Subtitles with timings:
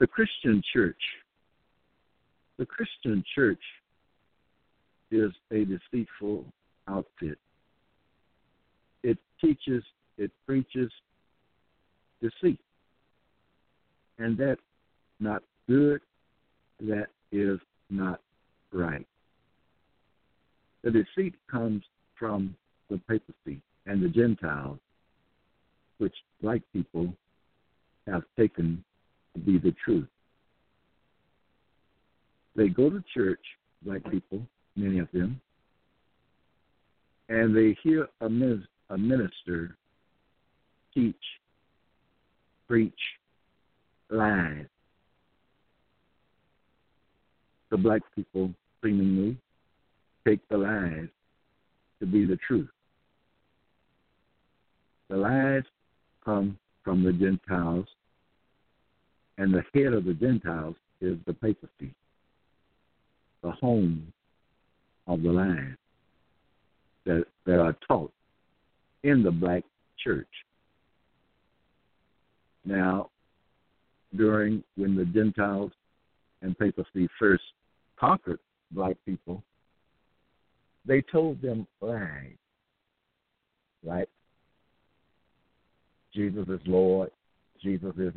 [0.00, 1.00] The Christian church.
[2.58, 3.60] The Christian church
[5.10, 6.44] is a deceitful
[6.88, 7.38] outfit.
[9.02, 9.84] It teaches,
[10.18, 10.90] it preaches
[12.22, 12.58] deceit.
[14.18, 14.60] And that's
[15.20, 16.00] not good.
[16.80, 17.58] That is
[17.90, 18.20] not
[18.72, 19.06] right.
[20.82, 21.82] The deceit comes
[22.18, 22.54] from
[22.88, 24.78] the papacy and the Gentiles,
[25.98, 27.12] which, like people,
[28.06, 28.82] have taken
[29.34, 30.08] to be the truth.
[32.56, 33.40] They go to church,
[33.84, 34.42] like people,
[34.76, 35.40] many of them,
[37.28, 39.76] and they hear a, a minister
[40.92, 41.14] teach,
[42.66, 42.92] preach
[44.10, 44.66] lies.
[47.70, 49.36] The black people seemingly
[50.26, 51.08] take the lies
[52.00, 52.68] to be the truth.
[55.08, 55.62] The lies
[56.24, 57.86] come from the Gentiles
[59.38, 61.94] and the head of the Gentiles is the papacy,
[63.42, 64.12] the home
[65.06, 65.76] of the land
[67.06, 68.12] that, that are taught
[69.02, 69.64] in the black
[70.02, 70.28] church.
[72.64, 73.10] Now,
[74.16, 75.72] during when the Gentiles
[76.42, 77.42] and papacy first
[77.98, 78.40] conquered
[78.72, 79.42] black people,
[80.86, 82.36] they told them lies,
[83.84, 84.08] right?
[86.14, 87.10] Jesus is Lord,
[87.62, 88.12] Jesus is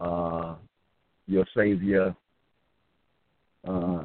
[0.00, 0.54] uh,
[1.26, 2.14] your Savior,
[3.66, 4.04] uh,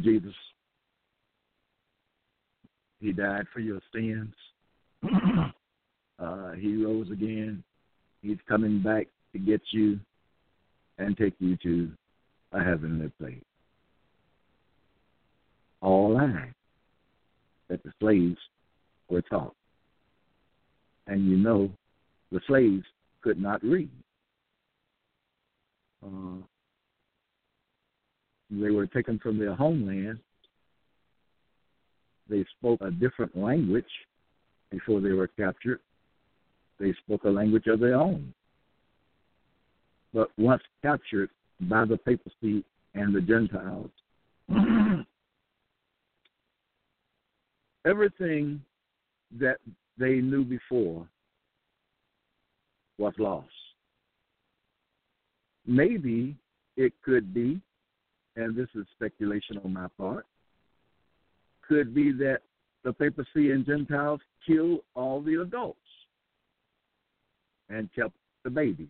[0.00, 0.34] Jesus.
[3.00, 4.34] He died for your sins.
[6.18, 7.64] uh, he rose again.
[8.22, 9.98] He's coming back to get you
[10.98, 11.90] and take you to
[12.52, 13.42] a heavenly place.
[15.80, 16.52] All lies
[17.68, 18.36] that the slaves
[19.08, 19.54] were taught.
[21.06, 21.70] And you know,
[22.30, 22.84] the slaves
[23.22, 23.88] could not read.
[26.04, 26.42] Uh,
[28.50, 30.18] they were taken from their homeland.
[32.28, 33.84] They spoke a different language
[34.70, 35.80] before they were captured.
[36.78, 38.32] They spoke a language of their own.
[40.14, 43.90] But once captured by the papacy and the Gentiles,
[47.86, 48.62] everything
[49.38, 49.58] that
[49.98, 51.06] they knew before
[52.98, 53.48] was lost.
[55.70, 56.34] Maybe
[56.76, 57.60] it could be,
[58.34, 60.26] and this is speculation on my part,
[61.62, 62.40] could be that
[62.82, 65.78] the papacy and Gentiles killed all the adults
[67.68, 68.88] and kept the babies.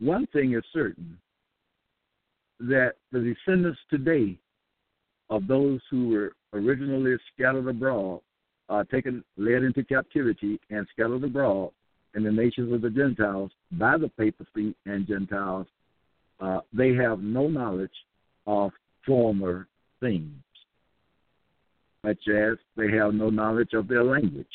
[0.00, 1.16] One thing is certain
[2.58, 4.40] that the descendants today
[5.30, 8.22] of those who were originally scattered abroad
[8.68, 11.70] are taken, led into captivity, and scattered abroad
[12.16, 15.66] in the nations of the Gentiles by the papacy and Gentiles,
[16.40, 17.90] uh, they have no knowledge
[18.46, 18.72] of
[19.04, 19.68] former
[20.00, 20.32] things,
[22.04, 24.46] such as they have no knowledge of their language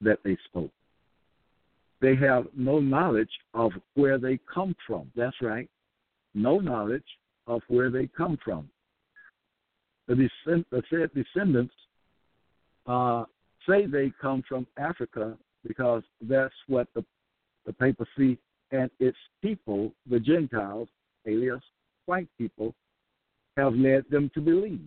[0.00, 0.72] that they spoke.
[2.00, 5.10] They have no knowledge of where they come from.
[5.14, 5.70] That's right.
[6.34, 7.04] No knowledge
[7.46, 8.68] of where they come from.
[10.08, 11.74] The, descend- the said descendants
[12.88, 13.24] uh,
[13.68, 15.36] say they come from Africa
[15.66, 17.04] because that's what the,
[17.66, 18.38] the papacy
[18.70, 20.88] and its people, the Gentiles,
[21.26, 21.62] alias
[22.06, 22.74] white people,
[23.56, 24.80] have led them to believe.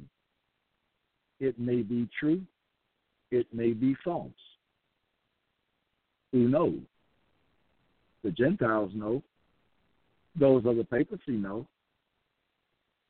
[1.39, 2.41] It may be true,
[3.31, 4.31] it may be false.
[6.31, 6.79] Who knows?
[8.23, 9.21] The Gentiles know,
[10.37, 11.67] those of the papacy know,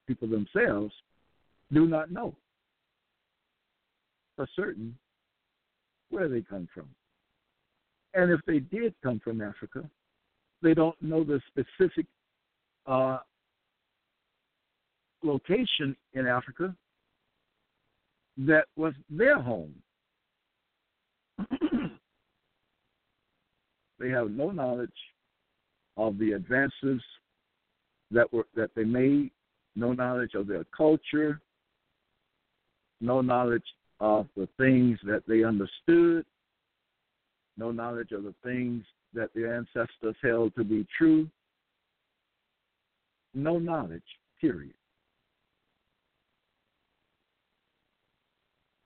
[0.08, 0.94] people themselves
[1.74, 2.36] do not know
[4.36, 4.98] for certain
[6.10, 6.88] where they come from.
[8.16, 9.84] And if they did come from Africa,
[10.62, 12.06] they don't know the specific
[12.88, 13.20] uh,
[15.22, 16.74] location in Africa
[18.38, 19.74] that was their home.
[24.00, 24.90] they have no knowledge
[25.98, 27.02] of the advances
[28.12, 29.32] that were that they made,
[29.76, 31.42] no knowledge of their culture,
[33.02, 33.64] no knowledge
[34.00, 36.26] of the things that they understood,
[37.58, 41.30] no knowledge of the things that their ancestors held to be true,
[43.34, 44.04] no knowledge,
[44.40, 44.74] period.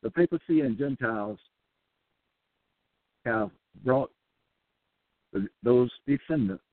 [0.01, 1.39] The papacy and Gentiles
[3.25, 3.51] have
[3.83, 4.11] brought
[5.61, 6.63] those descendants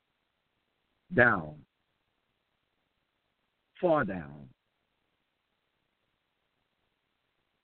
[1.15, 1.55] down,
[3.81, 4.49] far down.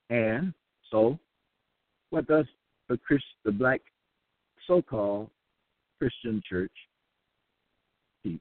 [0.09, 0.53] And
[0.91, 1.17] so,
[2.09, 2.45] what does
[2.89, 3.81] the Christ, the black
[4.67, 5.29] so-called
[5.99, 6.71] Christian church
[8.23, 8.39] teach?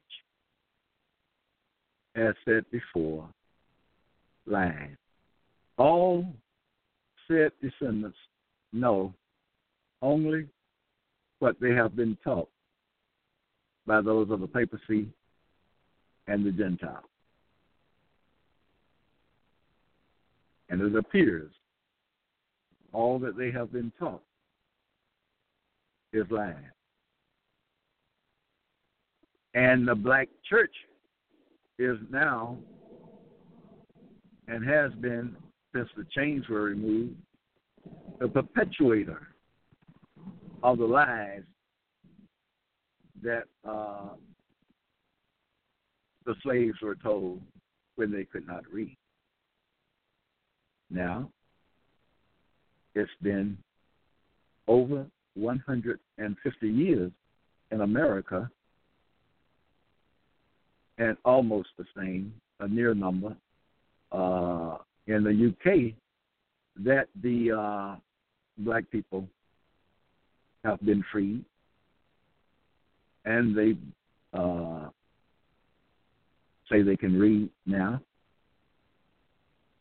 [2.14, 3.28] As said before,
[4.46, 4.96] lies.
[5.78, 6.26] All
[7.28, 8.18] said descendants
[8.72, 9.14] know
[10.02, 10.46] only
[11.38, 12.48] what they have been taught
[13.86, 15.08] by those of the papacy
[16.26, 17.04] and the Gentiles.
[20.68, 21.50] And it appears
[22.92, 24.22] all that they have been taught
[26.12, 26.56] is lying.
[29.54, 30.74] And the black church
[31.78, 32.58] is now
[34.48, 35.36] and has been
[35.74, 37.16] since the chains were removed
[38.20, 39.28] the perpetuator
[40.62, 41.42] of the lies
[43.22, 44.10] that uh,
[46.24, 47.40] the slaves were told
[47.96, 48.96] when they could not read.
[50.90, 51.30] Now,
[52.94, 53.56] it's been
[54.68, 57.10] over 150 years
[57.70, 58.50] in America
[60.98, 63.34] and almost the same, a near number,
[64.12, 64.76] uh,
[65.06, 65.94] in the UK
[66.84, 67.96] that the uh,
[68.58, 69.26] black people
[70.64, 71.44] have been freed
[73.24, 73.76] and they
[74.32, 74.88] uh,
[76.70, 78.00] say they can read now.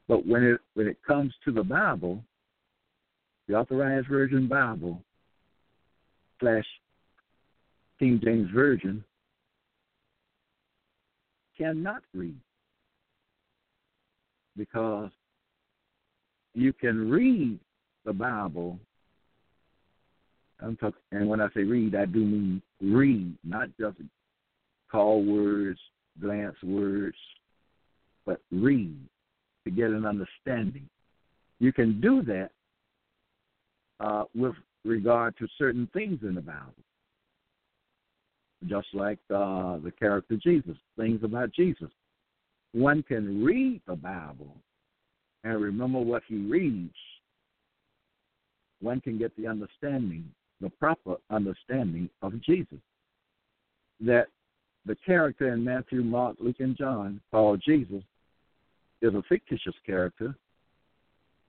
[0.07, 2.23] But when it when it comes to the Bible,
[3.47, 5.01] the Authorized Version Bible
[6.41, 6.65] slash
[7.99, 9.03] King James Version
[11.57, 12.35] cannot read
[14.57, 15.11] because
[16.53, 17.59] you can read
[18.03, 18.77] the Bible.
[20.59, 23.97] I'm talking, and when I say read, I do mean read, not just
[24.91, 25.79] call words,
[26.19, 27.15] glance words,
[28.25, 28.97] but read
[29.63, 30.89] to get an understanding.
[31.59, 32.49] You can do that
[33.99, 36.73] uh, with regard to certain things in the Bible,
[38.67, 41.89] just like uh, the character Jesus, things about Jesus.
[42.73, 44.55] One can read the Bible
[45.43, 46.95] and remember what he reads.
[48.81, 50.25] One can get the understanding,
[50.59, 52.79] the proper understanding of Jesus.
[53.99, 54.27] That
[54.85, 58.01] the character in Matthew, Mark, Luke, and John called Jesus
[59.01, 60.35] is a fictitious character.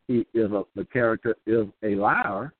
[0.08, 2.52] He is a the character is a liar.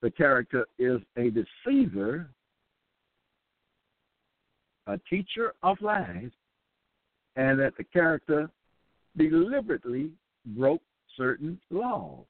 [0.00, 2.28] The character is a deceiver,
[4.86, 6.30] a teacher of lies,
[7.36, 8.48] and that the character
[9.16, 10.10] deliberately
[10.46, 10.82] broke
[11.16, 12.24] certain laws.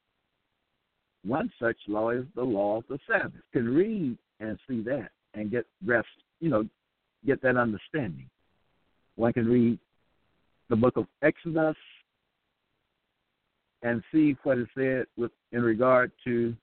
[1.23, 3.41] One such law is the law of the Sabbath.
[3.53, 6.07] Can read and see that and get rest,
[6.39, 6.67] you know,
[7.25, 8.29] get that understanding.
[9.15, 9.77] One can read
[10.69, 11.75] the book of Exodus
[13.83, 16.55] and see what is said with in regard to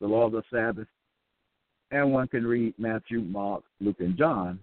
[0.00, 0.88] the law of the Sabbath.
[1.90, 4.58] And one can read Matthew, Mark, Luke, and John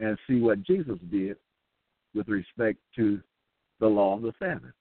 [0.00, 1.36] and see what Jesus did
[2.14, 3.20] with respect to
[3.80, 4.72] the law of the Sabbath.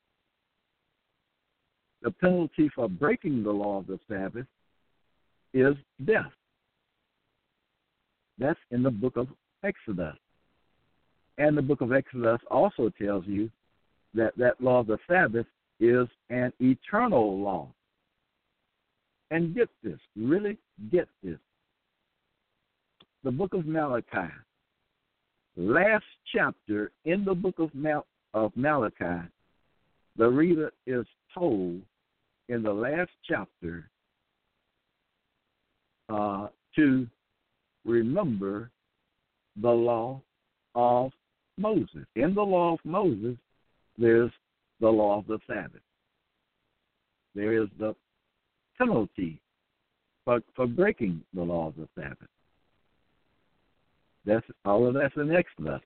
[2.02, 4.46] The penalty for breaking the law of the Sabbath
[5.54, 5.76] is
[6.06, 6.32] death.
[8.38, 9.28] That's in the book of
[9.64, 10.16] Exodus.
[11.38, 13.50] And the book of Exodus also tells you
[14.14, 15.48] that that law of the Sabbath
[15.80, 17.68] is an eternal law.
[19.32, 20.58] And get this, really
[20.92, 21.40] get this.
[23.24, 24.32] The book of Malachi,
[25.58, 29.28] last chapter in the book of, Mal- of Malachi,
[30.16, 31.82] the reader is told
[32.50, 33.90] in the last chapter
[36.10, 37.08] uh, to
[37.84, 38.70] remember
[39.62, 40.22] the law
[40.76, 41.12] of
[41.58, 42.06] Moses.
[42.16, 43.38] In the law of Moses,
[43.98, 44.32] there's
[44.82, 45.82] the law of the Sabbath.
[47.34, 47.96] There is the
[48.78, 49.40] penalty
[50.24, 52.28] for, for breaking the law of the Sabbath.
[54.26, 55.82] That's all of that's the next lesson.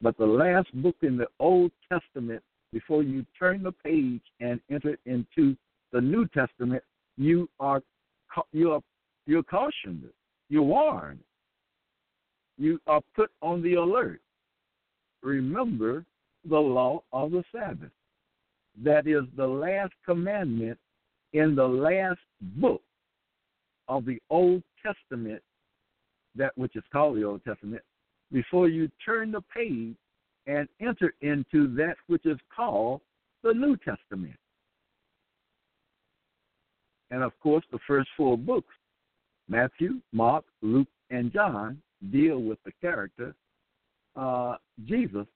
[0.00, 4.96] But the last book in the Old Testament, before you turn the page and enter
[5.06, 5.56] into
[5.92, 6.82] the New Testament,
[7.16, 7.82] you are
[8.52, 8.80] you are
[9.26, 10.04] you're cautioned,
[10.48, 11.20] you're warned,
[12.58, 14.20] you are put on the alert.
[15.22, 16.04] Remember
[16.48, 17.90] the law of the Sabbath.
[18.82, 20.78] That is the last commandment
[21.34, 22.80] in the last book
[23.88, 25.42] of the Old Testament,
[26.36, 27.82] that which is called the Old Testament,
[28.32, 29.96] before you turn the page
[30.46, 33.00] and enter into that which is called
[33.42, 34.36] the New Testament.
[37.10, 38.72] And of course, the first four books
[39.48, 43.34] Matthew, Mark, Luke, and John deal with the character
[44.16, 45.26] uh, Jesus.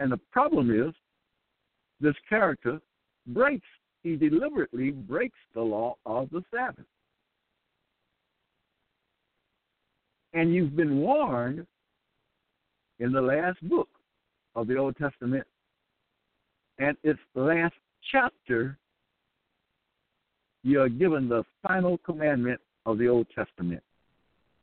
[0.00, 0.92] And the problem is,
[2.00, 2.80] this character
[3.26, 3.66] breaks,
[4.02, 6.84] he deliberately breaks the law of the Sabbath.
[10.32, 11.66] And you've been warned
[12.98, 13.88] in the last book
[14.54, 15.46] of the Old Testament
[16.78, 17.74] and its last
[18.10, 18.76] chapter,
[20.62, 23.82] you are given the final commandment of the Old Testament.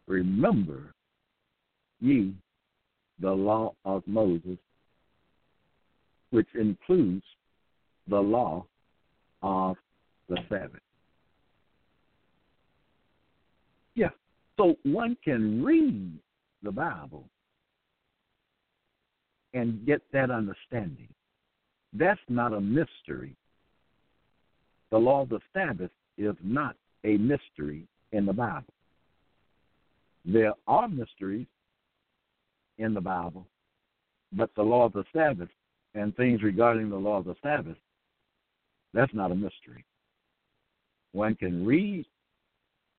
[0.08, 0.94] Remember
[2.00, 2.34] ye
[3.20, 4.58] the law of Moses,
[6.32, 7.24] which includes
[8.08, 8.66] the law
[9.44, 9.78] of
[10.28, 10.82] the Sabbath.
[13.96, 14.10] Yeah,
[14.58, 16.18] so one can read
[16.64, 17.26] the Bible
[19.54, 21.10] and get that understanding.
[21.94, 23.36] That's not a mystery.
[24.92, 28.74] The law of the Sabbath is not a mystery in the Bible.
[30.24, 31.48] There are mysteries
[32.78, 33.48] in the Bible,
[34.32, 35.50] but the law of the Sabbath
[35.94, 37.78] and things regarding the law of the Sabbath,
[38.94, 39.86] that's not a mystery.
[41.14, 42.06] One can read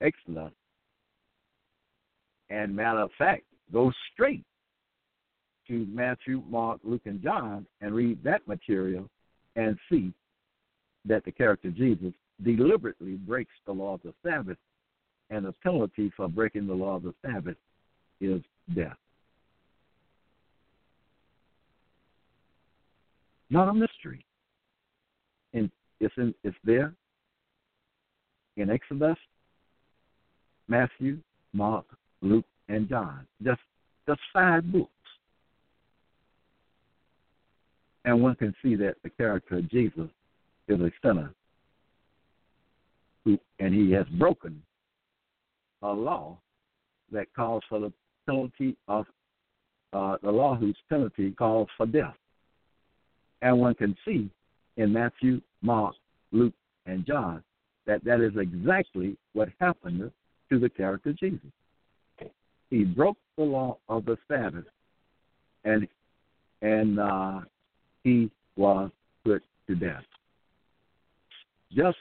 [0.00, 0.52] Exodus
[2.50, 4.44] and, matter of fact, go straight
[5.68, 9.08] to Matthew, Mark, Luke, and John and read that material
[9.56, 10.12] and see
[11.06, 14.58] that the character Jesus deliberately breaks the law of the Sabbath,
[15.30, 17.56] and the penalty for breaking the law of the Sabbath
[18.20, 18.42] is
[18.75, 18.96] death.
[23.52, 24.25] Not a mystery.
[25.52, 26.94] And it's in it's there
[28.56, 29.18] in Exodus,
[30.68, 31.18] Matthew,
[31.52, 31.85] Mark,
[32.23, 33.26] Luke, and John.
[33.44, 33.61] Just
[34.09, 34.88] just five books.
[38.06, 40.09] And one can see that the character of Jesus
[40.66, 41.35] is a sinner
[43.26, 44.62] who, and he has broken
[45.82, 46.38] a law
[47.12, 47.92] that calls for the
[48.25, 49.04] penalty of
[49.92, 52.14] uh, the law whose penalty calls for death.
[53.42, 54.30] And one can see
[54.76, 55.94] in Matthew, Mark,
[56.30, 56.54] Luke,
[56.87, 57.42] and John
[57.87, 60.11] that that is exactly what happened
[60.50, 61.50] to the character Jesus.
[62.70, 64.64] He broke the law of the Sabbath,
[65.64, 65.87] and
[66.62, 67.40] and uh,
[68.04, 68.90] he was
[69.25, 70.04] put to death.
[71.72, 71.99] Just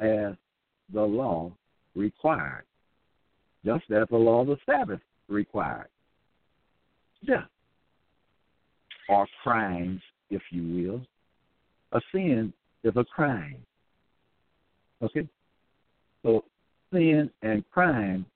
[0.00, 0.34] as
[0.92, 1.52] the law
[1.94, 2.64] required,
[3.64, 5.88] just as the law of the Sabbath required.
[7.26, 7.48] Death,
[9.08, 10.00] or crimes,
[10.30, 11.00] if you will.
[11.92, 12.52] A sin
[12.84, 13.58] is a crime.
[15.02, 15.28] Okay?
[16.22, 16.44] So
[16.92, 18.26] sin and crime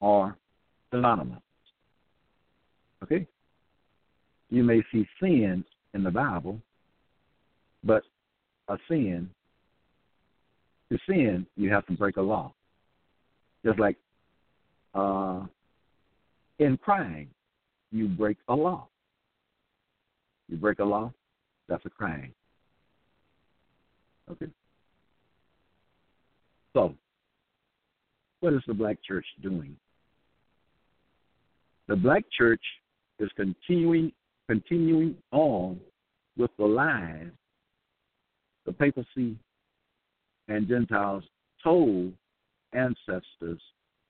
[0.00, 0.36] are
[0.90, 1.42] synonymous.
[3.02, 3.26] Okay?
[4.50, 5.64] You may see sin
[5.94, 6.60] in the Bible,
[7.84, 8.02] but
[8.68, 9.28] a sin,
[10.90, 12.52] to sin, you have to break a law.
[13.64, 13.96] Just like
[14.94, 15.40] uh,
[16.58, 17.28] in crime,
[17.90, 18.88] you break a law.
[20.52, 21.10] You break a law,
[21.66, 22.34] that's a crime.
[24.30, 24.48] Okay.
[26.74, 26.94] So,
[28.40, 29.74] what is the black church doing?
[31.88, 32.60] The black church
[33.18, 34.12] is continuing
[34.46, 35.80] continuing on
[36.36, 37.30] with the lies
[38.66, 39.38] the papacy
[40.48, 41.24] and Gentiles
[41.64, 42.12] told
[42.74, 43.62] ancestors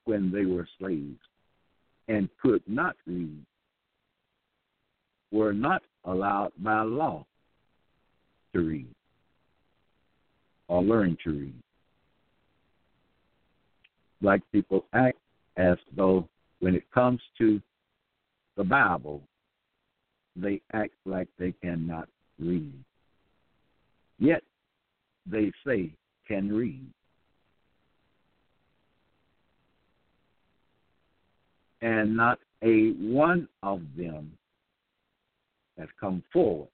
[0.06, 1.20] when they were slaves
[2.08, 3.46] and could not read,
[5.30, 7.24] were not allowed by law
[8.54, 8.94] to read
[10.68, 11.62] or learn to read.
[14.20, 15.18] Black people act
[15.56, 16.28] as though
[16.60, 17.60] when it comes to
[18.56, 19.20] the Bible,
[20.36, 22.72] they act like they cannot read.
[24.18, 24.42] Yet
[25.26, 25.90] they say
[26.28, 26.86] can read.
[31.80, 34.30] And not a one of them
[35.78, 36.68] has come forward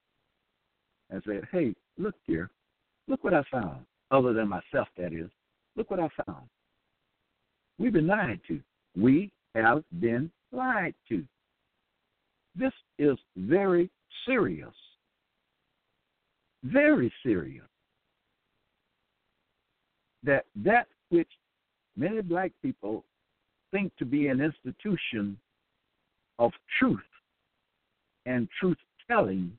[1.10, 2.50] and said, Hey, look here,
[3.06, 3.84] look what I found.
[4.10, 5.30] Other than myself, that is.
[5.76, 6.48] Look what I found.
[7.78, 8.60] We've been lied to.
[8.96, 11.24] We have been lied to.
[12.56, 13.90] This is very
[14.26, 14.74] serious.
[16.64, 17.64] Very serious.
[20.24, 21.28] That that which
[21.96, 23.04] many black people
[23.70, 25.38] think to be an institution
[26.38, 26.98] of truth
[28.26, 28.78] and truth
[29.10, 29.52] telling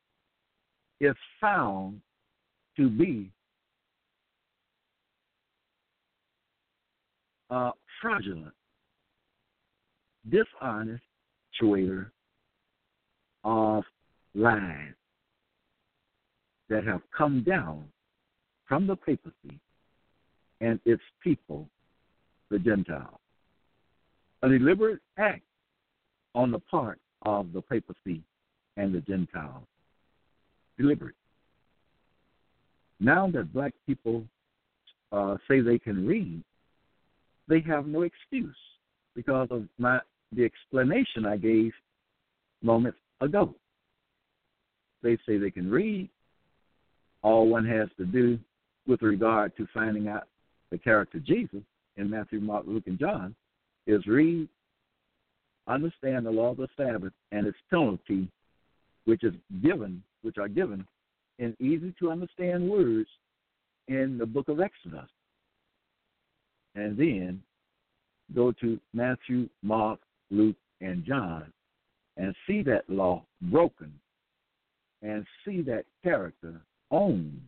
[1.02, 2.02] is found
[2.78, 3.32] to be
[7.50, 8.54] uh, fraudulent,
[10.30, 11.04] dishonest
[11.62, 12.08] actuator
[13.44, 13.84] of
[14.36, 14.94] lies
[16.70, 17.84] that have come down
[18.68, 19.60] from the papacy
[20.62, 21.68] and its people,
[22.52, 23.20] the Gentiles.
[24.44, 25.42] A deliberate act
[26.36, 28.22] on the part of the papacy
[28.80, 29.66] and the Gentiles.
[30.78, 31.16] Deliberate.
[33.00, 34.24] Now that black people
[35.12, 36.42] uh, say they can read,
[37.48, 38.56] they have no excuse
[39.16, 40.00] because of my
[40.32, 41.72] the explanation I gave
[42.62, 43.56] moments ago.
[45.02, 46.10] They say they can read.
[47.24, 48.38] All one has to do
[48.88, 50.28] with regard to finding out
[50.72, 51.62] the character Jesus
[51.98, 53.36] in Matthew, Mark, Luke, and John
[53.88, 54.48] is read,
[55.68, 58.30] understand the law of the Sabbath and its penalty,
[59.06, 60.86] which is given, which are given
[61.40, 63.10] in easy to understand words
[63.88, 65.10] in the book of Exodus.
[66.76, 67.42] And then
[68.36, 71.52] go to Matthew, Mark, Luke, and John
[72.18, 73.92] and see that law broken
[75.02, 77.42] and see that character own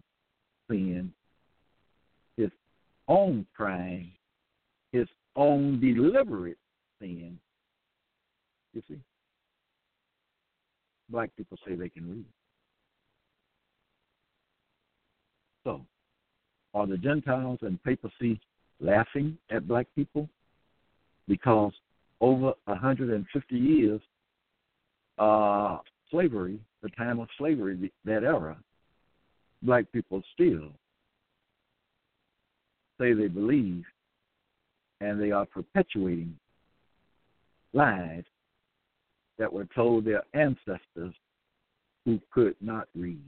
[0.69, 1.13] sin,
[2.37, 2.49] his
[3.07, 4.11] own crime,
[4.91, 6.57] his own deliberate
[6.99, 7.37] sin.
[8.73, 8.99] You see?
[11.11, 12.25] Black people say they can read.
[15.63, 15.81] So,
[16.73, 18.39] are the Gentiles and papacy
[18.79, 20.29] laughing at black people?
[21.27, 21.73] Because
[22.21, 24.01] over 150 years,
[25.17, 28.57] uh, slavery, the time of slavery, that era,
[29.61, 30.69] black people still
[32.99, 33.83] say they believe
[35.01, 36.35] and they are perpetuating
[37.73, 38.23] lies
[39.41, 41.15] that were told their ancestors
[42.05, 43.25] who could not read.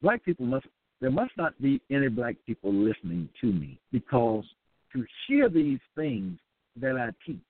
[0.00, 0.66] Black people must,
[1.00, 4.44] there must not be any black people listening to me because
[4.92, 6.38] to hear these things
[6.80, 7.40] that I teach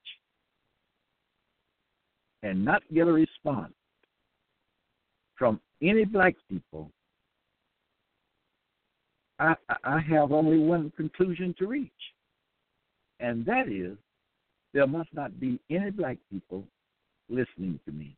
[2.41, 3.73] and not get a response
[5.35, 6.89] from any black people,
[9.37, 11.91] I, I have only one conclusion to reach,
[13.19, 13.97] and that is
[14.73, 16.63] there must not be any black people
[17.29, 18.15] listening to me.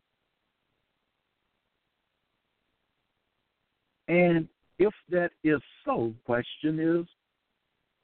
[4.08, 4.48] And
[4.80, 7.06] if that is so, question is,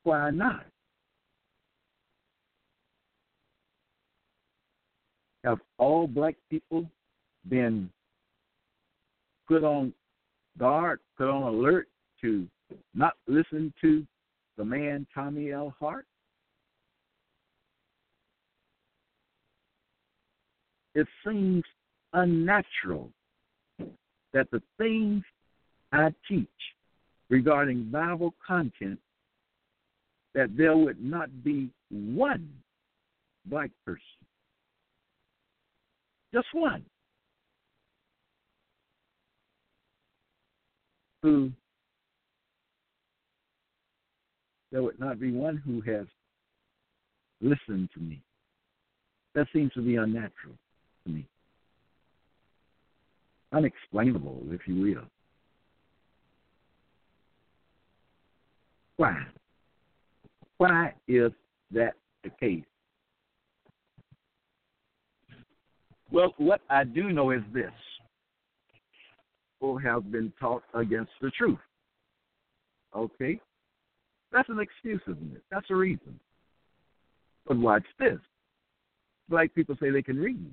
[0.03, 0.65] why not?
[5.43, 6.89] Have all black people
[7.49, 7.89] been
[9.47, 9.93] put on
[10.57, 11.87] guard, put on alert
[12.21, 12.47] to
[12.93, 14.05] not listen to
[14.57, 15.75] the man Tommy L.
[15.79, 16.05] Hart?
[20.95, 21.63] It seems
[22.13, 23.11] unnatural
[24.33, 25.23] that the things
[25.91, 26.47] I teach
[27.29, 28.99] regarding Bible content
[30.33, 32.49] that there would not be one
[33.45, 34.01] black person,
[36.33, 36.85] just one,
[41.21, 41.51] who
[44.71, 46.07] there would not be one who has
[47.41, 48.21] listened to me.
[49.33, 50.55] That seems to be unnatural
[51.05, 51.25] to me.
[53.51, 55.05] Unexplainable, if you will.
[58.97, 59.23] Why?
[60.57, 61.31] Why is
[61.71, 62.63] that the case?
[66.11, 67.71] Well, what I do know is this
[69.65, 71.59] people have been taught against the truth.
[72.95, 73.39] Okay?
[74.31, 75.43] That's an excuse, isn't it?
[75.51, 76.19] That's a reason.
[77.47, 78.19] But watch this.
[79.29, 80.51] Black people say they can read.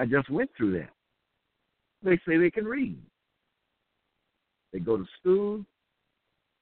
[0.00, 0.88] I just went through that.
[2.02, 2.98] They say they can read.
[4.72, 5.62] They go to school,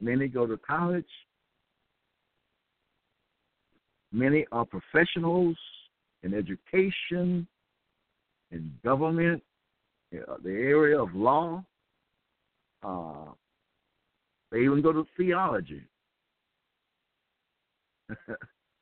[0.01, 1.07] Many go to college.
[4.11, 5.57] Many are professionals
[6.25, 7.47] in education,
[8.51, 9.43] in government,
[10.11, 11.63] the area of law.
[12.83, 13.33] Uh,
[14.51, 15.83] they even go to theology.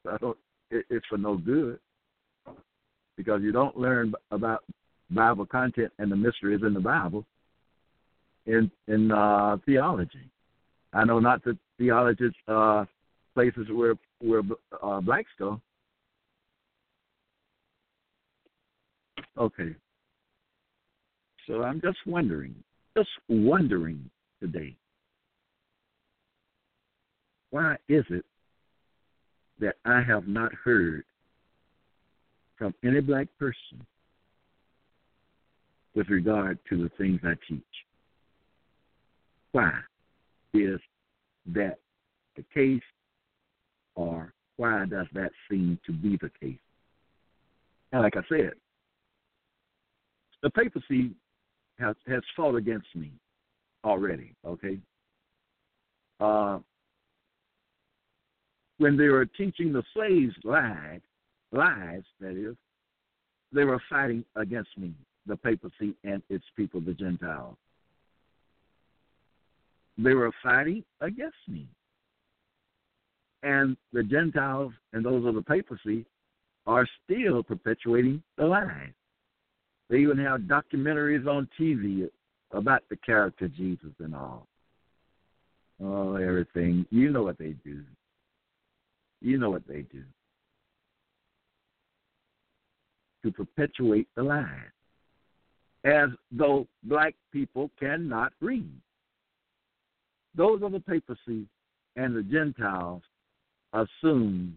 [0.05, 0.37] so
[0.71, 1.79] it, it's for no good
[3.17, 4.65] because you don't learn about
[5.11, 7.25] Bible content and the mysteries in the Bible
[8.47, 10.31] in in uh, theology.
[10.93, 12.85] I know not the theologists uh,
[13.35, 14.43] places where where
[14.83, 15.61] uh, blacks go.
[19.39, 19.75] Okay.
[21.47, 22.55] So I'm just wondering,
[22.97, 24.75] just wondering today,
[27.51, 28.25] why is it
[29.61, 31.05] that I have not heard
[32.57, 33.87] from any black person
[35.95, 37.63] with regard to the things I teach?
[39.53, 39.73] Why
[40.55, 40.81] is
[41.55, 41.79] that
[42.37, 42.83] the case,
[43.95, 46.59] or why does that seem to be the case?
[47.93, 48.53] And like I said,
[50.43, 51.13] the papacy
[51.79, 53.13] has has fought against me
[53.85, 54.33] already.
[54.45, 54.79] Okay.
[56.21, 56.59] Uh,
[58.79, 61.01] when they were teaching the slaves lies,
[61.57, 62.57] lies that is,
[63.53, 64.93] they were fighting against me,
[65.27, 67.57] the papacy and its people, the Gentiles.
[69.99, 71.67] They were fighting against me.
[73.43, 76.05] And the Gentiles and those of the papacy
[76.67, 78.93] are still perpetuating the lies.
[79.89, 82.09] They even have documentaries on TV
[82.51, 84.47] about the character Jesus and all.
[85.83, 86.87] Oh, everything.
[86.91, 87.83] You know what they do.
[89.21, 90.03] You know what they do.
[93.27, 94.63] To perpetuate the lie.
[95.85, 98.71] As though black people cannot read.
[100.37, 101.49] Those of the papacy
[101.97, 103.03] and the Gentiles
[103.73, 104.57] assume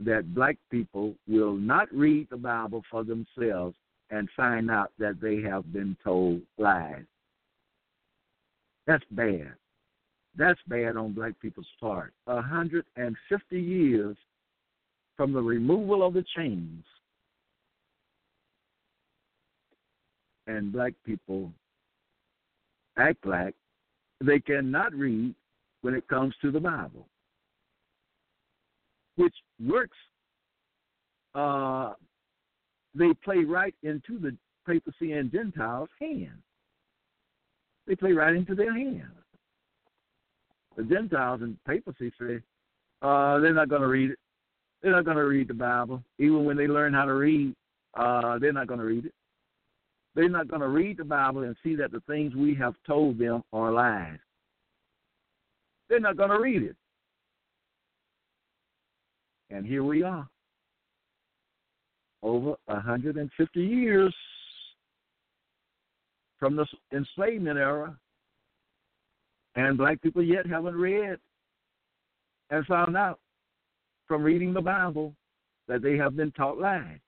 [0.00, 3.74] that black people will not read the Bible for themselves
[4.10, 7.04] and find out that they have been told lies.
[8.86, 9.54] That's bad.
[10.36, 12.12] That's bad on black people's part.
[12.26, 14.18] A hundred and fifty years
[15.16, 16.84] from the removal of the chains,
[20.56, 21.52] and black people
[22.98, 23.54] act like
[24.24, 25.34] they cannot read
[25.82, 27.06] when it comes to the Bible,
[29.16, 29.34] which
[29.64, 29.96] works
[31.34, 31.92] uh,
[32.94, 34.36] they play right into the
[34.66, 36.42] papacy and Gentiles' hands.
[37.86, 39.04] They play right into their hands.
[40.76, 42.40] The Gentiles and papacy say
[43.02, 44.18] uh, they're not going to read it.
[44.82, 46.02] They're not going to read the Bible.
[46.18, 47.54] Even when they learn how to read,
[47.94, 49.12] uh, they're not going to read it.
[50.14, 53.18] They're not going to read the Bible and see that the things we have told
[53.18, 54.18] them are lies.
[55.88, 56.76] They're not going to read it.
[59.50, 60.28] And here we are
[62.22, 64.14] over 150 years
[66.38, 67.96] from the enslavement era,
[69.56, 71.18] and black people yet haven't read
[72.50, 73.18] and found out
[74.06, 75.14] from reading the Bible
[75.68, 76.98] that they have been taught lies.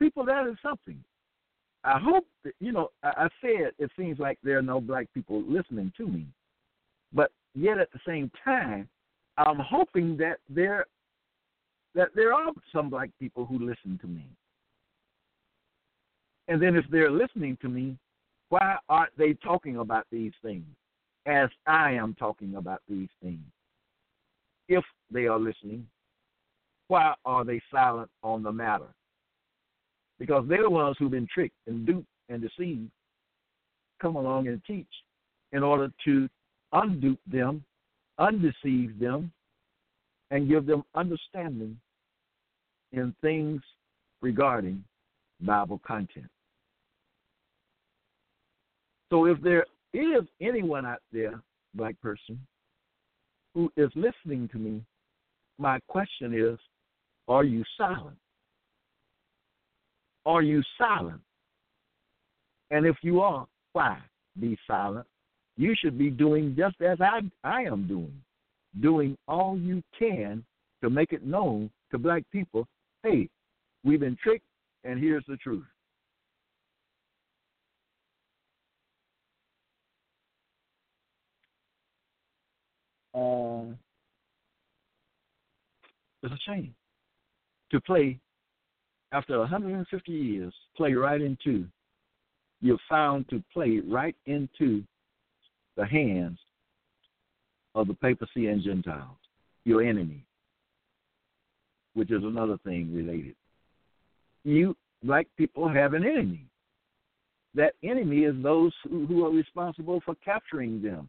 [0.00, 1.02] People, that is something.
[1.84, 5.06] I hope that, you know, I, I said it seems like there are no black
[5.12, 6.26] people listening to me,
[7.12, 8.88] but yet at the same time,
[9.36, 10.86] I'm hoping that there
[11.94, 14.26] that there are some black people who listen to me.
[16.48, 17.96] And then if they're listening to me,
[18.48, 20.66] why aren't they talking about these things
[21.26, 23.44] as I am talking about these things?
[24.68, 25.86] If they are listening,
[26.88, 28.92] why are they silent on the matter?
[30.18, 32.90] Because they're the ones who've been tricked and duped and deceived.
[34.00, 34.86] Come along and teach
[35.52, 36.28] in order to
[36.72, 37.64] undupe them,
[38.18, 39.32] undeceive them,
[40.30, 41.78] and give them understanding
[42.92, 43.60] in things
[44.20, 44.82] regarding
[45.40, 46.26] Bible content.
[49.10, 51.40] So if there is anyone out there,
[51.74, 52.40] black person,
[53.54, 54.82] who is listening to me,
[55.58, 56.58] my question is,
[57.28, 58.16] are you silent?
[60.26, 61.20] Are you silent?
[62.70, 63.98] And if you are, why
[64.40, 65.06] be silent?
[65.56, 68.14] You should be doing just as I, I am doing,
[68.80, 70.44] doing all you can
[70.82, 72.66] to make it known to black people
[73.04, 73.28] hey,
[73.84, 74.46] we've been tricked,
[74.82, 75.64] and here's the truth.
[83.14, 83.72] Uh,
[86.22, 86.74] it's a shame
[87.70, 88.18] to play
[89.14, 91.66] after 150 years, play right into,
[92.60, 94.82] you're found to play right into
[95.76, 96.38] the hands
[97.74, 99.16] of the papacy and Gentiles,
[99.64, 100.24] your enemy
[101.94, 103.34] which is another thing related.
[104.44, 106.46] You black people have an enemy.
[107.54, 111.08] That enemy is those who, who are responsible for capturing them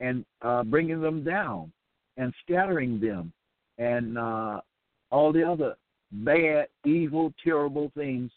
[0.00, 1.72] and uh, bringing them down
[2.16, 3.32] and scattering them
[3.78, 4.60] and uh,
[5.10, 5.76] all the other
[6.12, 8.30] bad, evil, terrible things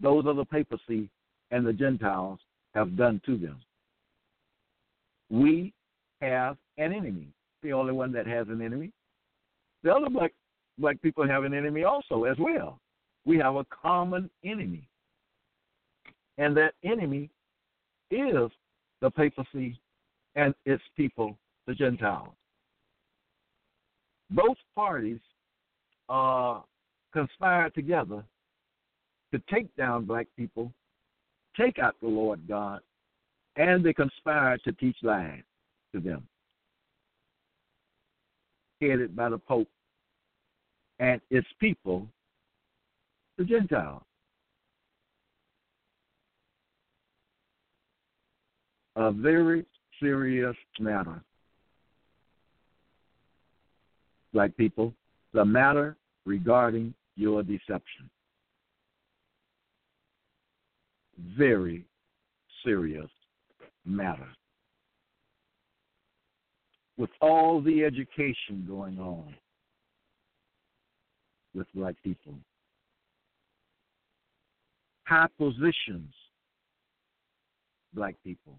[0.00, 1.08] those of the papacy
[1.50, 2.38] and the Gentiles
[2.74, 3.60] have done to them.
[5.30, 5.72] we
[6.20, 7.28] have an enemy.
[7.62, 8.90] The only one that has an enemy.
[9.82, 10.32] The other black
[10.78, 12.78] black people have an enemy also as well.
[13.24, 14.88] We have a common enemy.
[16.36, 17.30] And that enemy
[18.10, 18.50] is
[19.00, 19.78] the papacy
[20.34, 22.34] and its people, the Gentiles.
[24.30, 25.20] Both parties
[26.08, 26.60] uh,
[27.12, 28.24] conspired together
[29.32, 30.72] to take down black people,
[31.56, 32.80] take out the Lord God,
[33.56, 35.42] and they conspired to teach lies
[35.92, 36.26] to them,
[38.80, 39.68] headed by the Pope
[40.98, 42.06] and its people,
[43.38, 44.02] the Gentiles.
[48.96, 49.64] A very
[50.00, 51.20] serious matter.
[54.32, 54.92] Black people,
[55.34, 58.08] the matter regarding your deception.
[61.36, 61.84] Very
[62.64, 63.10] serious
[63.84, 64.28] matter.
[66.96, 69.34] With all the education going on
[71.52, 72.34] with black people,
[75.04, 76.14] high positions,
[77.92, 78.56] black people,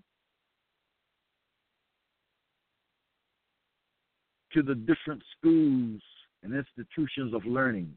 [4.53, 6.01] to the different schools
[6.45, 7.91] and institutions of learning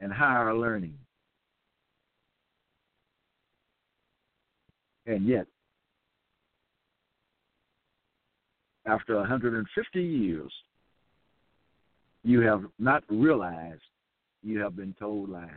[0.00, 0.98] and higher learning.
[5.06, 5.46] And yet,
[8.86, 10.52] after 150 years,
[12.24, 13.82] you have not realized
[14.42, 15.48] you have been told lies.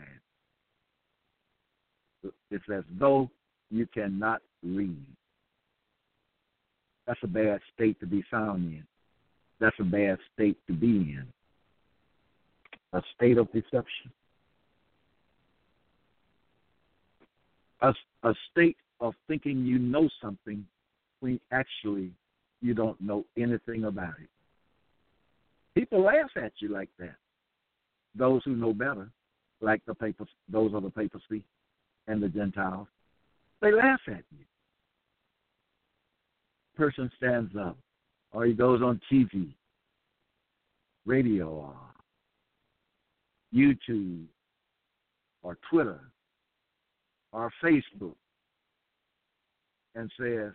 [2.51, 3.29] It's as though
[3.71, 5.05] you cannot read.
[7.07, 8.83] That's a bad state to be found in.
[9.59, 11.25] That's a bad state to be in.
[12.95, 14.09] A state of deception.
[17.81, 20.65] A, a state of thinking you know something
[21.19, 22.11] when actually
[22.61, 24.29] you don't know anything about it.
[25.75, 27.17] People laugh at you like that.
[28.17, 29.09] Those who know better,
[29.59, 31.43] like the papers, those are the papacy
[32.07, 32.87] and the Gentiles,
[33.61, 34.45] they laugh at you.
[36.77, 37.77] Person stands up
[38.31, 39.53] or he goes on TV,
[41.05, 41.75] radio, or
[43.55, 44.25] YouTube,
[45.43, 46.01] or Twitter,
[47.31, 48.15] or Facebook,
[49.95, 50.51] and says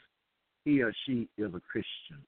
[0.65, 2.23] he or she is a Christian.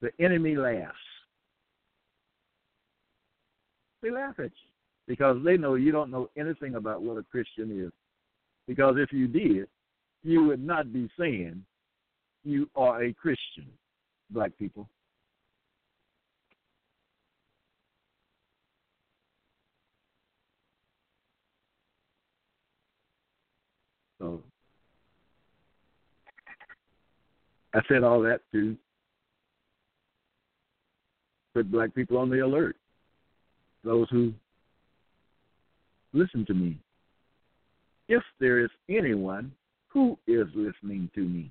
[0.00, 0.96] The enemy laughs.
[4.02, 4.50] They laugh at you
[5.08, 7.92] because they know you don't know anything about what a Christian is.
[8.68, 9.66] Because if you did,
[10.22, 11.64] you would not be saying
[12.44, 13.66] you are a Christian,
[14.30, 14.88] black people.
[24.20, 24.42] So
[27.74, 28.76] I said all that to
[31.54, 32.76] put black people on the alert.
[33.84, 34.32] Those who
[36.12, 36.78] listen to me.
[38.08, 39.52] If there is anyone
[39.88, 41.50] who is listening to me,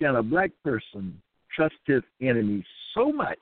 [0.00, 1.20] can a black person
[1.54, 3.38] trust his enemy so much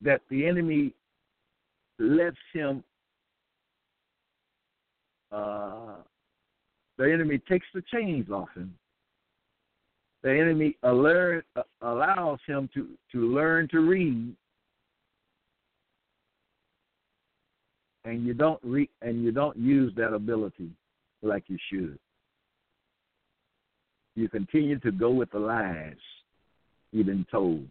[0.00, 0.92] that the enemy
[1.98, 2.82] lets him
[5.32, 5.96] uh,
[6.98, 8.74] the enemy takes the chains off him.
[10.22, 11.44] The enemy alert,
[11.82, 14.34] allows him to, to learn to read,
[18.04, 20.70] and you don't re- and you don't use that ability
[21.22, 21.98] like you should
[24.16, 25.94] you continue to go with the lies
[26.90, 27.68] you've been told.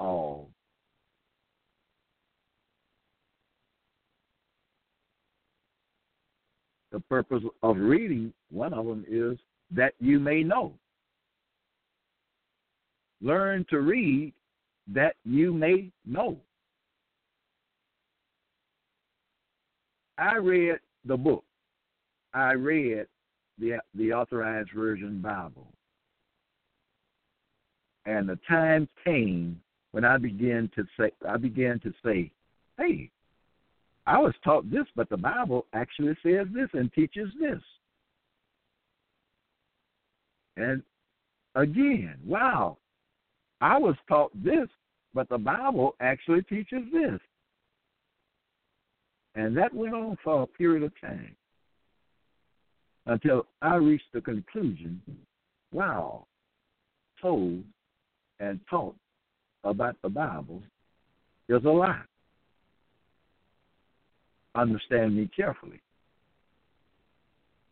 [0.00, 0.48] All.
[6.94, 9.36] The purpose of reading, one of them is
[9.72, 10.74] that you may know.
[13.20, 14.32] Learn to read
[14.86, 16.36] that you may know.
[20.18, 21.42] I read the book.
[22.32, 23.08] I read
[23.58, 25.66] the the authorized version Bible.
[28.06, 32.30] And the time came when I began to say I began to say,
[32.78, 33.10] Hey,
[34.06, 37.60] I was taught this, but the Bible actually says this and teaches this.
[40.56, 40.82] And
[41.54, 42.78] again, wow,
[43.60, 44.68] I was taught this,
[45.14, 47.18] but the Bible actually teaches this.
[49.34, 51.34] And that went on for a period of time
[53.06, 55.00] until I reached the conclusion
[55.74, 56.24] wow,
[57.20, 57.62] told
[58.40, 58.94] and taught
[59.64, 60.62] about the Bible
[61.48, 62.00] is a lie.
[64.54, 65.80] Understand me carefully.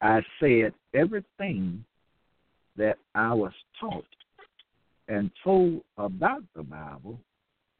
[0.00, 1.84] I said everything
[2.76, 4.04] that I was taught
[5.08, 7.18] and told about the Bible,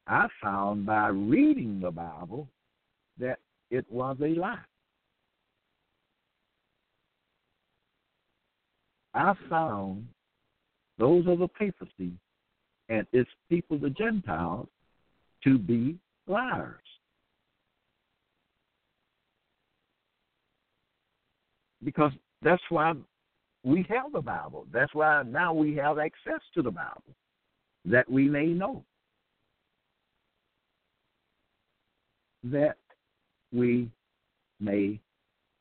[0.06, 2.48] I found by reading the Bible
[3.18, 3.38] that
[3.70, 4.58] it was a lie.
[9.14, 10.06] I found
[10.98, 12.12] those of the papacy
[12.88, 14.68] and its people, the Gentiles,
[15.44, 16.78] to be liars.
[21.84, 22.94] Because that's why
[23.64, 24.66] we have the Bible.
[24.72, 27.14] That's why now we have access to the Bible,
[27.84, 28.84] that we may know.
[32.44, 32.76] That
[33.52, 33.90] we
[34.60, 34.98] may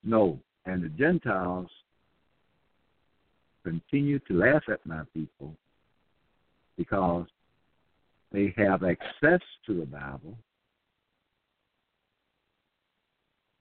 [0.03, 0.39] know.
[0.65, 1.69] And the Gentiles
[3.63, 5.55] continue to laugh at my people
[6.77, 7.27] because
[8.31, 10.37] they have access to the Bible.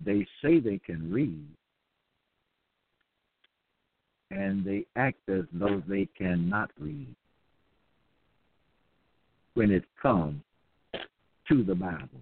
[0.02, 1.44] They say they can read,
[4.30, 7.14] and they act as though they cannot read
[9.54, 10.40] when it comes
[11.48, 12.20] to the Bible.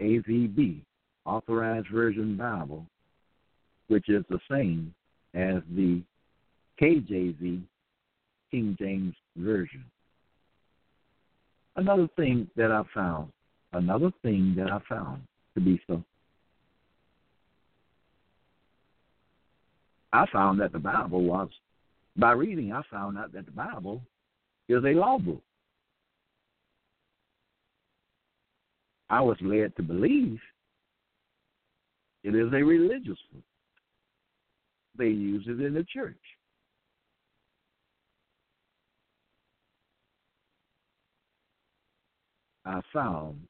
[0.00, 0.80] AVB,
[1.24, 2.84] Authorized Version Bible,
[3.86, 4.92] which is the same
[5.34, 6.02] as the
[6.80, 7.62] KJV,
[8.50, 9.84] King James Version.
[11.76, 13.30] Another thing that I found,
[13.72, 15.22] another thing that I found
[15.54, 16.02] to be so.
[20.12, 21.48] I found that the Bible was,
[22.16, 24.02] by reading, I found out that the Bible
[24.68, 25.42] is a law book.
[29.08, 30.38] I was led to believe
[32.24, 33.42] it is a religious book.
[34.96, 36.16] They use it in the church.
[42.64, 43.40] I found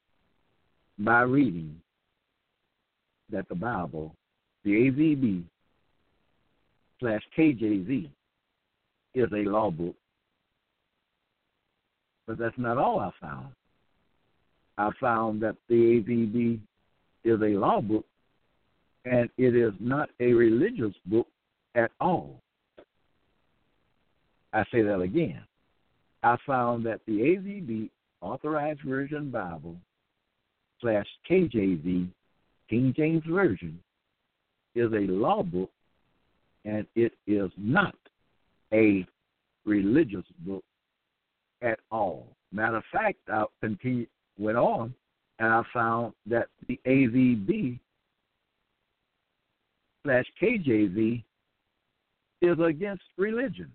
[0.97, 1.79] by reading
[3.29, 4.15] that the Bible,
[4.63, 5.43] the AVB
[7.03, 8.09] slash KJV,
[9.13, 9.95] is a law book.
[12.25, 13.47] But that's not all I found.
[14.77, 16.59] I found that the AVB
[17.25, 18.05] is a law book
[19.05, 21.27] and it is not a religious book
[21.75, 22.39] at all.
[24.53, 25.43] I say that again.
[26.23, 27.89] I found that the AVB
[28.21, 29.75] Authorized Version Bible
[30.79, 32.07] slash KJV,
[32.69, 33.77] King James Version,
[34.73, 35.69] is a law book
[36.65, 37.95] and it is not
[38.73, 39.05] a
[39.65, 40.63] religious book
[41.61, 42.27] at all.
[42.51, 44.93] Matter of fact, I continued, went on
[45.39, 47.79] and I found that the AVB
[50.03, 51.23] slash KJV
[52.41, 53.71] is against religion.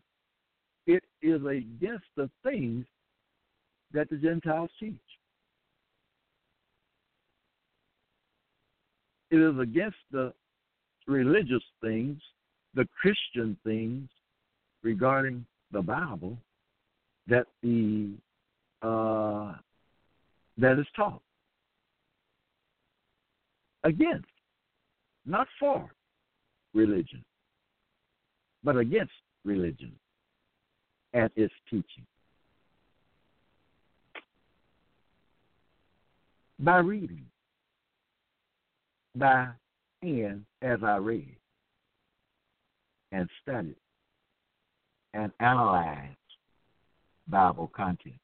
[0.86, 2.84] It is against the things
[3.92, 4.94] that the Gentiles teach.
[9.30, 10.32] It is against the
[11.06, 12.18] religious things,
[12.78, 14.08] the Christian things
[14.84, 16.38] regarding the Bible
[17.26, 18.12] that the
[18.82, 19.54] uh,
[20.58, 21.20] that is taught.
[23.82, 24.28] Against,
[25.26, 25.90] not for
[26.72, 27.24] religion,
[28.62, 29.12] but against
[29.44, 29.92] religion
[31.12, 32.06] and its teaching.
[36.60, 37.24] by reading,
[39.14, 39.46] by
[40.02, 41.36] and as I read
[43.12, 43.76] and studied
[45.14, 46.16] and analyzed
[47.28, 48.14] Bible content.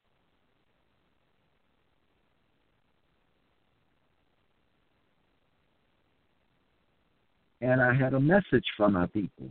[7.61, 9.49] And I had a message for my people.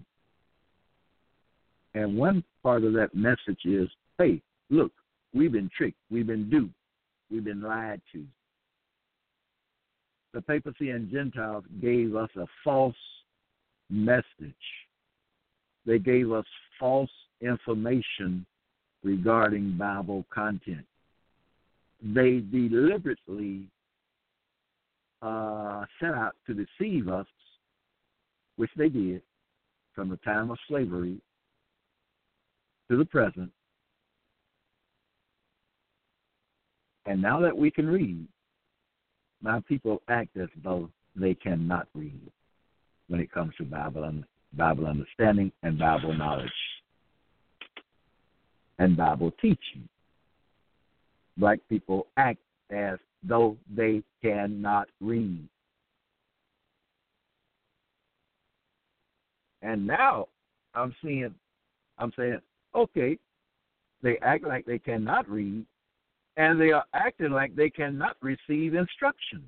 [1.95, 4.91] And one part of that message is hey, look,
[5.33, 6.73] we've been tricked, we've been duped,
[7.31, 8.23] we've been lied to
[10.33, 12.95] the papacy and Gentiles gave us a false
[13.89, 14.25] message.
[15.85, 16.45] They gave us
[16.79, 18.45] false information
[19.03, 20.85] regarding Bible content.
[22.01, 23.67] They deliberately
[25.21, 27.27] uh, set out to deceive us,
[28.55, 29.21] which they did
[29.93, 31.19] from the time of slavery
[32.89, 33.51] to the present.
[37.05, 38.25] And now that we can read,
[39.41, 42.31] my people act as though they cannot read
[43.07, 44.05] when it comes to Bible
[44.55, 46.51] Bible understanding and Bible knowledge
[48.79, 49.87] and Bible teaching.
[51.37, 52.39] Black people act
[52.71, 55.47] as though they cannot read.
[59.61, 60.27] And now
[60.75, 61.33] I'm seeing,
[61.97, 62.39] I'm saying,
[62.75, 63.17] okay,
[64.01, 65.65] they act like they cannot read,
[66.35, 69.47] and they are acting like they cannot receive instruction.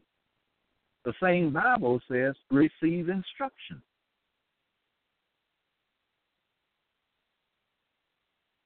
[1.04, 3.82] The same Bible says receive instruction.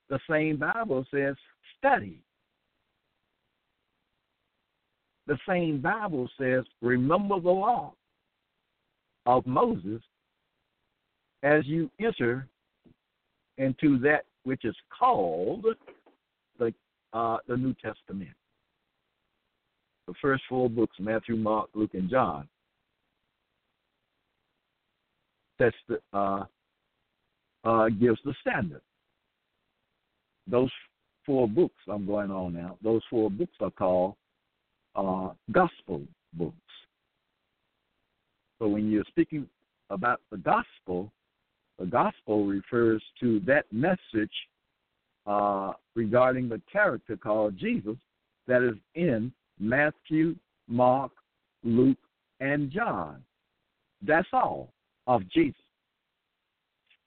[0.10, 1.36] The same Bible says
[1.78, 2.20] study.
[5.28, 7.94] The same Bible says remember the law
[9.28, 10.02] of Moses
[11.44, 12.48] as you enter
[13.60, 15.66] into that which is called
[16.58, 16.74] the
[17.14, 18.32] uh, the New Testament.
[20.08, 22.48] The first four books, Matthew, Mark, Luke, and John,
[25.60, 26.46] that's the uh,
[27.64, 28.82] uh, gives the standard.
[30.50, 30.72] Those
[31.26, 32.78] four books I'm going on now.
[32.84, 34.16] Those four books are called
[34.96, 36.02] uh, gospel
[36.34, 36.56] books.
[38.60, 39.48] So when you're speaking
[39.90, 41.12] about the gospel,
[41.78, 44.32] the gospel refers to that message
[45.26, 47.96] uh, regarding the character called Jesus
[48.48, 50.36] that is in Matthew,
[50.68, 51.12] Mark,
[51.64, 51.98] Luke,
[52.40, 53.24] and John.
[54.02, 54.74] That's all
[55.08, 55.62] of Jesus.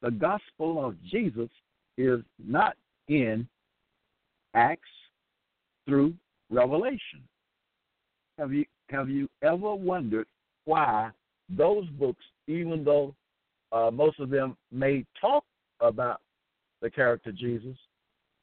[0.01, 1.49] The gospel of Jesus
[1.97, 2.76] is not
[3.13, 3.47] in
[4.55, 4.83] Acts
[5.87, 6.15] through
[6.51, 7.23] Revelation.
[8.39, 10.27] Have you have you ever wondered
[10.65, 11.11] why
[11.49, 13.15] those books, even though
[13.73, 15.45] uh, most of them may talk
[15.81, 16.21] about
[16.83, 17.77] the character Jesus,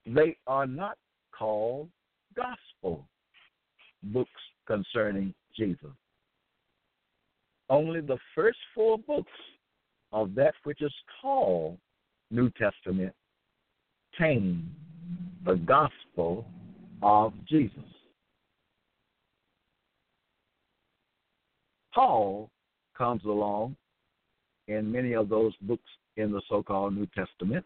[0.05, 0.97] they are not
[1.37, 1.89] called
[2.35, 3.05] gospel
[4.03, 4.31] books
[4.65, 5.91] concerning Jesus.
[7.69, 9.31] Only the first four books
[10.11, 11.77] of that which is called
[12.31, 13.13] New Testament
[14.19, 14.69] contain
[15.45, 16.45] the gospel
[17.01, 17.79] of Jesus.
[21.93, 22.49] Paul
[22.97, 23.75] comes along
[24.67, 27.65] in many of those books in the so called New Testament,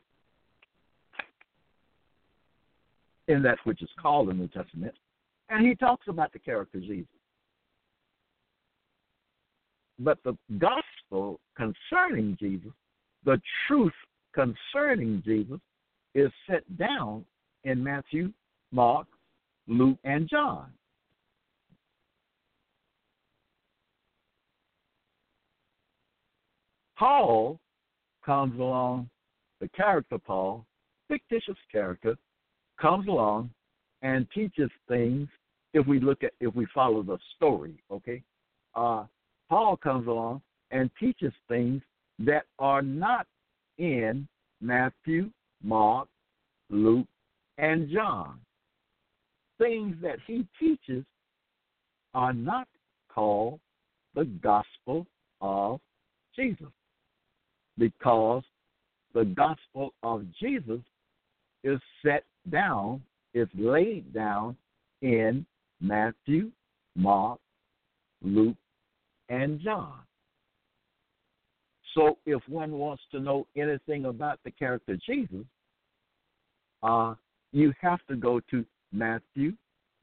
[3.28, 4.94] in that which is called the New Testament,
[5.50, 7.08] and he talks about the character Jesus.
[10.00, 12.72] But the gospel concerning Jesus,
[13.26, 13.94] the truth
[14.34, 15.60] concerning Jesus,
[16.16, 17.26] is set down
[17.64, 18.32] in Matthew,
[18.72, 19.08] Mark,
[19.68, 20.72] Luke, and John.
[26.98, 27.60] Paul
[28.26, 29.10] comes along,
[29.60, 30.66] the character Paul,
[31.08, 32.16] fictitious character,
[32.80, 33.50] comes along
[34.02, 35.28] and teaches things
[35.74, 38.22] if we look at if we follow the story, okay?
[38.76, 39.06] Uh,
[39.50, 40.42] Paul comes along
[40.72, 41.82] and teaches things
[42.20, 43.28] that are not
[43.78, 44.28] in
[44.62, 45.30] Matthew,
[45.64, 46.08] Mark,
[46.70, 47.08] Luke,
[47.58, 48.40] and John.
[49.58, 51.06] Things that he teaches
[52.14, 52.68] are not
[53.14, 53.60] called
[54.16, 55.08] the gospel
[55.42, 55.80] of
[56.36, 56.68] Jesus
[57.78, 58.44] because
[59.14, 60.82] the gospel of Jesus
[61.64, 63.02] is set down,
[63.34, 64.56] is laid down
[65.02, 65.46] in
[65.80, 66.52] Matthew,
[66.96, 67.40] Mark,
[68.22, 68.58] Luke,
[69.30, 69.94] and John.
[71.94, 75.46] So if one wants to know anything about the character Jesus,
[76.84, 77.16] uh,
[77.52, 79.54] you have to go to Matthew,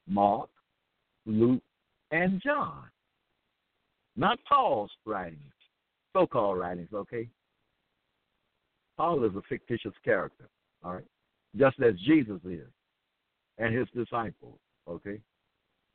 [0.09, 0.49] Mark,
[1.27, 1.63] Luke,
[2.11, 2.85] and John.
[4.17, 5.39] Not Paul's writings,
[6.13, 7.29] so called writings, okay?
[8.97, 10.49] Paul is a fictitious character,
[10.85, 11.05] all right?
[11.57, 12.67] Just as Jesus is
[13.59, 14.59] and his disciples,
[14.89, 15.21] okay?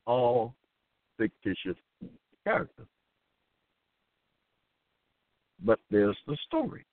[0.06, 0.56] All
[1.18, 1.78] fictitious
[2.46, 2.88] characters.
[5.64, 6.86] But there's the story.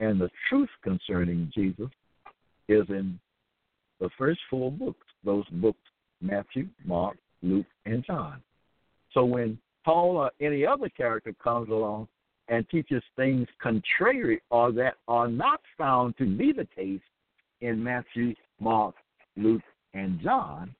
[0.00, 1.90] And the truth concerning Jesus
[2.68, 3.18] is in
[4.00, 5.78] the first four books, those books
[6.22, 8.42] Matthew, Mark, Luke, and John.
[9.12, 12.08] So when Paul or any other character comes along
[12.48, 17.00] and teaches things contrary or that are not found to be the case
[17.60, 18.94] in Matthew, Mark,
[19.36, 19.62] Luke,
[19.94, 20.74] and John,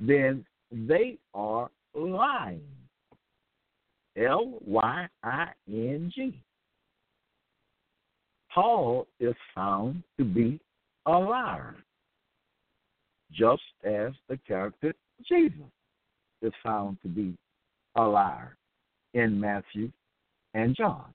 [0.00, 2.62] then they are lying.
[4.16, 6.40] L Y I N G.
[8.54, 10.60] Paul is found to be
[11.06, 11.74] a liar,
[13.32, 14.94] just as the character
[15.28, 15.58] Jesus
[16.40, 17.36] is found to be
[17.96, 18.56] a liar
[19.14, 19.90] in Matthew
[20.54, 21.06] and John.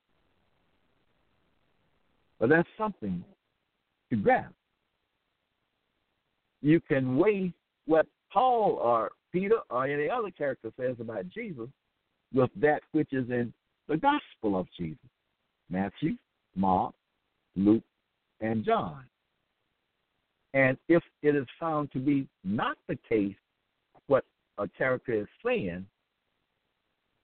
[2.38, 3.24] But that's something
[4.10, 4.52] to grasp.
[6.62, 7.52] You can weigh
[7.86, 11.68] what Paul or Peter or any other character says about Jesus
[12.34, 13.52] with that which is in
[13.88, 14.98] the gospel of Jesus
[15.70, 16.16] Matthew,
[16.54, 16.94] Mark,
[17.56, 17.82] Luke,
[18.40, 19.04] and John.
[20.54, 23.36] And if it is found to be not the case,
[24.06, 24.24] what
[24.58, 25.86] a character is saying,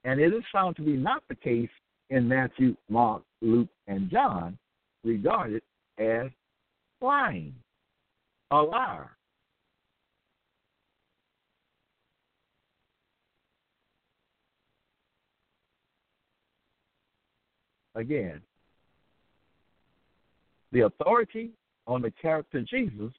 [0.04, 1.70] and it is found to be not the case
[2.10, 4.56] in Matthew, Mark, Luke, and John,
[5.02, 5.62] regarded
[5.98, 6.28] as
[7.00, 7.54] lying,
[8.50, 9.10] a liar.
[17.96, 18.42] Again,
[20.76, 21.52] the authority
[21.86, 23.10] on the character Jesus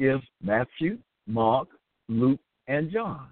[0.00, 0.98] is Matthew,
[1.28, 1.68] Mark,
[2.08, 3.28] Luke, and John.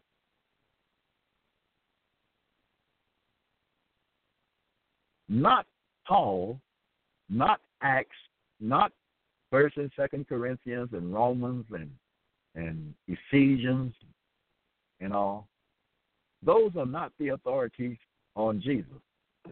[5.29, 5.67] Not
[6.07, 6.61] Paul,
[7.29, 8.15] not Acts,
[8.61, 8.93] not
[9.51, 11.91] First and Second Corinthians and Romans and
[12.55, 13.93] and Ephesians
[15.01, 15.49] and all.
[16.45, 17.97] Those are not the authorities
[18.37, 19.03] on Jesus.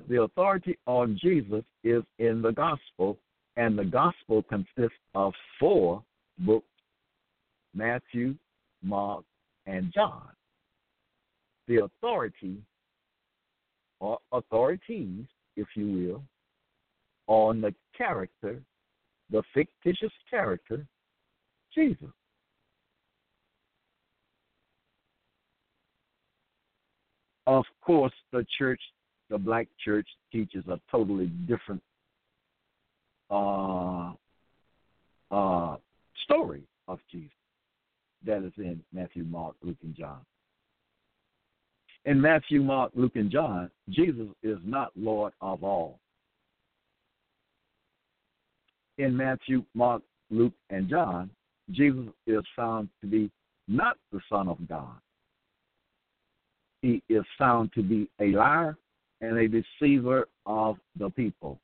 [0.09, 3.19] The authority on Jesus is in the gospel,
[3.57, 6.03] and the gospel consists of four
[6.39, 6.67] books
[7.75, 8.35] Matthew,
[8.83, 9.25] Mark,
[9.67, 10.29] and John.
[11.67, 12.63] The authority,
[14.01, 15.27] or authorities,
[15.57, 16.23] if you will,
[17.27, 18.63] on the character,
[19.31, 20.87] the fictitious character,
[21.75, 22.09] Jesus.
[27.47, 28.81] Of course, the church,
[29.31, 31.83] the black church, teaches a totally different
[33.31, 34.13] uh,
[35.31, 35.77] uh,
[36.25, 37.31] story of Jesus
[38.25, 40.21] that is in Matthew, Mark, Luke, and John.
[42.05, 45.99] In Matthew, Mark, Luke, and John, Jesus is not Lord of all.
[48.97, 51.31] In Matthew, Mark, Luke, and John,
[51.71, 53.31] Jesus is found to be
[53.69, 54.97] not the Son of God
[56.83, 58.77] he is found to be a liar
[59.21, 61.59] and a deceiver of the people.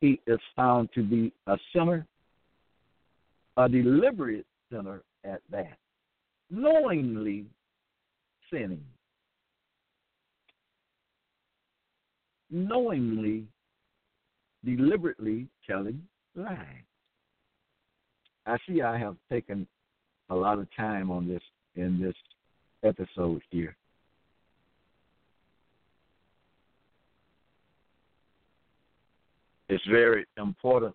[0.00, 2.06] He is found to be a sinner,
[3.56, 5.78] a deliberate sinner at that,
[6.50, 7.46] knowingly
[8.52, 8.84] sinning,
[12.50, 13.46] knowingly,
[14.64, 16.02] deliberately telling
[16.34, 16.58] lies.
[18.46, 19.66] I see I have taken
[20.28, 21.42] a lot of time on this
[21.76, 22.14] in this
[22.82, 23.76] episode here.
[29.74, 30.94] It's very important.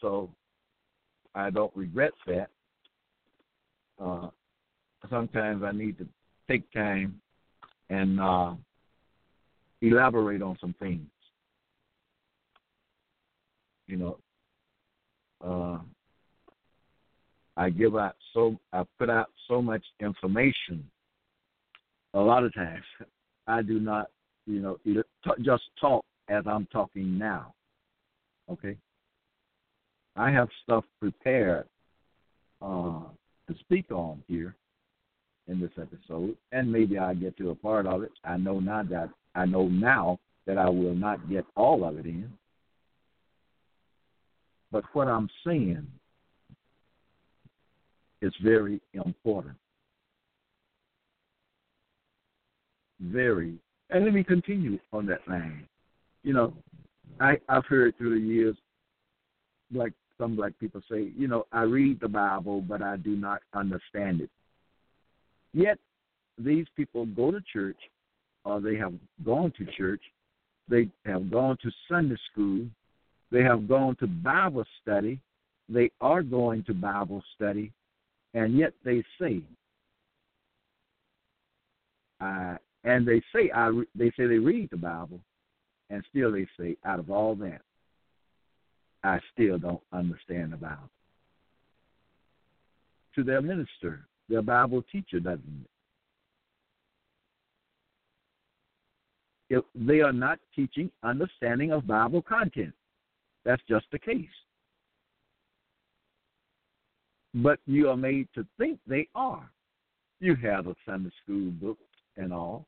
[0.00, 0.30] So
[1.34, 2.48] I don't regret that.
[4.00, 4.28] Uh,
[5.10, 6.06] sometimes I need to
[6.48, 7.20] take time
[7.90, 8.54] and uh,
[9.82, 11.08] elaborate on some things.
[13.88, 14.18] You know,
[15.44, 15.78] uh,
[17.56, 20.88] I give out so I put out so much information.
[22.14, 22.84] A lot of times,
[23.48, 24.06] I do not
[24.46, 24.78] you know,
[25.42, 27.54] just talk as I'm talking now.
[28.50, 28.76] Okay?
[30.16, 31.66] I have stuff prepared
[32.62, 33.02] uh,
[33.48, 34.54] to speak on here
[35.48, 38.12] in this episode, and maybe I get to a part of it.
[38.24, 42.06] I know now that I know now that I will not get all of it
[42.06, 42.32] in.
[44.72, 45.86] But what I'm saying
[48.22, 49.56] is very important.
[53.00, 53.58] Very
[53.90, 55.66] and let me continue on that line.
[56.22, 56.54] You know,
[57.20, 58.56] I, I've heard through the years,
[59.72, 63.42] like some black people say, you know, I read the Bible, but I do not
[63.54, 64.30] understand it.
[65.52, 65.78] Yet,
[66.38, 67.78] these people go to church,
[68.44, 68.92] or they have
[69.24, 70.02] gone to church,
[70.68, 72.66] they have gone to Sunday school,
[73.30, 75.20] they have gone to Bible study,
[75.68, 77.72] they are going to Bible study,
[78.34, 79.40] and yet they say,
[82.20, 82.56] I
[82.86, 85.20] and they say I they say they read the Bible,
[85.90, 87.60] and still they say out of all that,
[89.02, 90.88] I still don't understand the Bible.
[93.16, 95.66] To their minister, their Bible teacher doesn't.
[99.50, 102.72] If they are not teaching understanding of Bible content.
[103.44, 104.26] That's just the case.
[107.32, 109.48] But you are made to think they are.
[110.18, 111.78] You have a Sunday school book
[112.16, 112.66] and all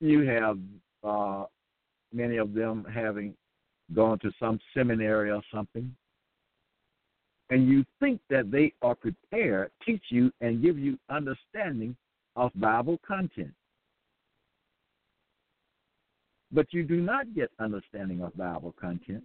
[0.00, 0.58] you have
[1.02, 1.44] uh,
[2.12, 3.34] many of them having
[3.94, 5.94] gone to some seminary or something,
[7.50, 11.96] and you think that they are prepared, teach you, and give you understanding
[12.34, 13.52] of Bible content.
[16.52, 19.22] But you do not get understanding of Bible content.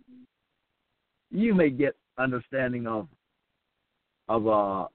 [1.32, 3.08] You may get understanding of
[4.28, 4.88] of uh,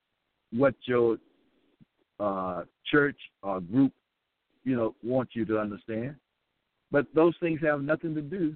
[0.52, 1.18] what your
[2.20, 3.92] uh, church or group
[4.66, 6.16] you know, want you to understand.
[6.90, 8.54] But those things have nothing to do,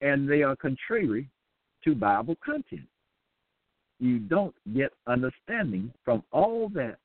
[0.00, 1.28] and they are contrary
[1.84, 2.86] to Bible content.
[3.98, 6.98] You don't get understanding from all that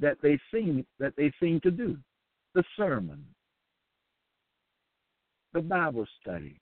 [0.00, 1.96] that they seem that they seem to do.
[2.54, 3.24] The sermon,
[5.52, 6.56] the Bible study,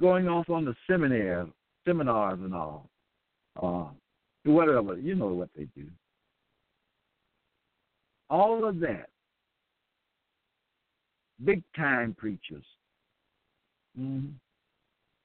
[0.00, 1.46] going off on the seminary,
[1.86, 2.88] seminars and all,
[3.62, 3.88] uh,
[4.44, 5.86] whatever, you know what they do
[8.30, 9.08] all of that,
[11.44, 12.64] big time preachers,
[13.98, 14.28] mm-hmm.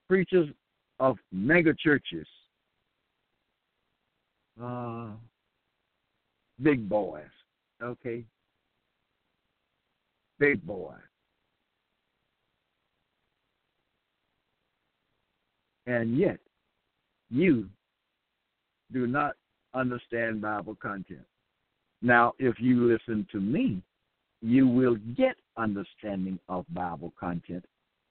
[0.08, 0.50] preachers
[1.00, 2.28] of mega churches,
[4.62, 5.08] uh,
[6.62, 7.24] big boys,
[7.82, 8.24] okay?
[10.40, 10.96] Big boys.
[15.88, 16.40] And yet,
[17.30, 17.68] you
[18.92, 19.36] do not
[19.74, 21.26] understand Bible content.
[22.02, 23.82] Now, if you listen to me,
[24.42, 27.64] you will get understanding of Bible content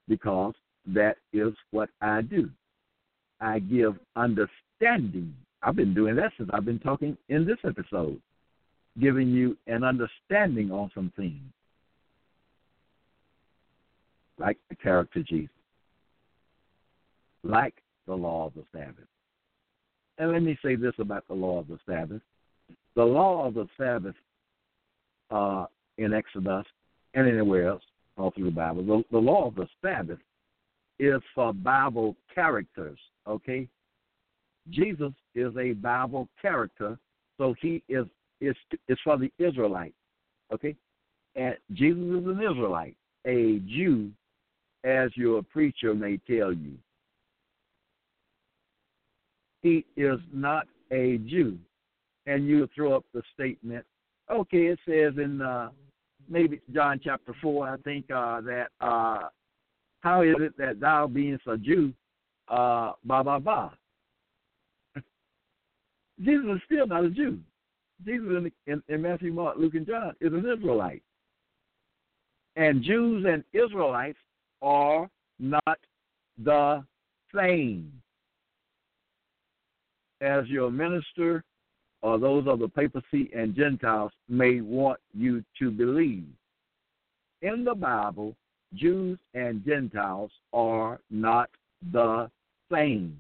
[0.09, 0.55] because
[0.87, 2.49] that is what I do.
[3.41, 5.35] I give understanding.
[5.63, 8.21] I've been doing that since I've been talking in this episode,
[9.01, 11.43] giving you an understanding on some things,
[14.39, 15.51] like the character Jesus,
[17.43, 17.75] like
[18.07, 19.09] the law of the Sabbath.
[20.19, 22.21] And let me say this about the law of the Sabbath.
[22.97, 24.15] The law of the Sabbath
[25.31, 25.67] uh,
[25.99, 26.67] in Exodus
[27.15, 27.83] and anywhere else,
[28.17, 30.19] all through the Bible, the, the law of the Sabbath
[30.99, 33.69] is for Bible characters, okay?
[34.69, 36.99] Jesus is a Bible character,
[37.39, 38.07] so he is
[38.41, 38.55] is
[38.89, 39.95] is for the Israelite,
[40.53, 40.77] okay?
[41.37, 44.11] And Jesus is an Israelite, a Jew,
[44.85, 46.75] as your preacher may tell you.
[49.63, 51.59] He is not a Jew,
[52.31, 53.85] and you throw up the statement.
[54.31, 55.71] Okay, it says in uh,
[56.29, 59.29] maybe John chapter four, I think uh, that uh,
[60.01, 61.93] how is it that thou being a Jew,
[62.49, 63.71] uh, blah blah blah.
[66.25, 67.39] Jesus is still not a Jew.
[68.05, 71.03] Jesus in, in, in Matthew, Mark, Luke, and John is an Israelite.
[72.57, 74.19] And Jews and Israelites
[74.63, 75.09] are
[75.39, 75.79] not
[76.43, 76.85] the
[77.35, 77.93] same.
[80.21, 81.43] As your minister
[82.03, 86.27] or those of the papacy and Gentiles may want you to believe.
[87.43, 88.35] In the Bible,
[88.75, 91.51] Jews and Gentiles are not
[91.93, 92.31] the
[92.71, 93.17] same.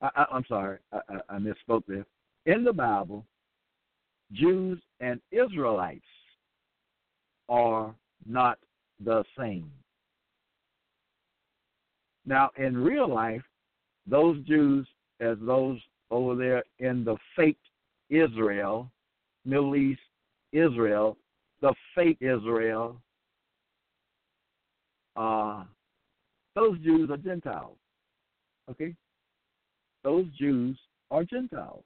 [0.00, 2.04] I, am sorry, I, I, I misspoke there.
[2.46, 3.24] In the Bible,
[4.32, 6.00] Jews and Israelites
[7.48, 7.94] are
[8.26, 8.58] not
[9.04, 9.70] the same.
[12.26, 13.42] Now, in real life,
[14.06, 14.86] those Jews,
[15.20, 15.78] as those
[16.12, 17.58] over there in the fake
[18.10, 18.92] Israel,
[19.46, 20.00] Middle East
[20.52, 21.16] Israel,
[21.62, 23.00] the fake Israel,
[25.16, 25.64] uh,
[26.54, 27.78] those Jews are Gentiles.
[28.70, 28.94] Okay?
[30.04, 30.78] Those Jews
[31.10, 31.84] are Gentiles.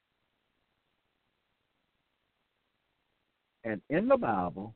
[3.63, 4.75] And in the Bible,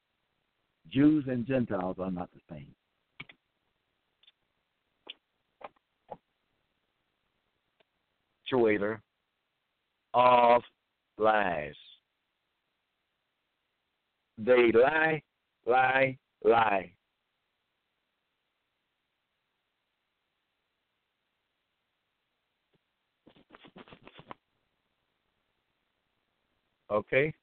[0.90, 2.74] Jews and Gentiles are not the same.
[8.50, 9.02] Twitter
[10.14, 10.62] of
[11.18, 11.74] lies.
[14.38, 15.22] They lie,
[15.66, 16.92] lie, lie.
[26.92, 27.34] Okay?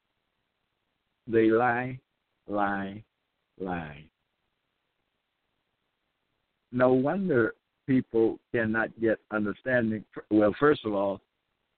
[1.26, 1.98] They lie,
[2.46, 3.02] lie,
[3.58, 4.04] lie.
[6.70, 7.54] No wonder
[7.86, 10.04] people cannot get understanding.
[10.30, 11.20] Well, first of all,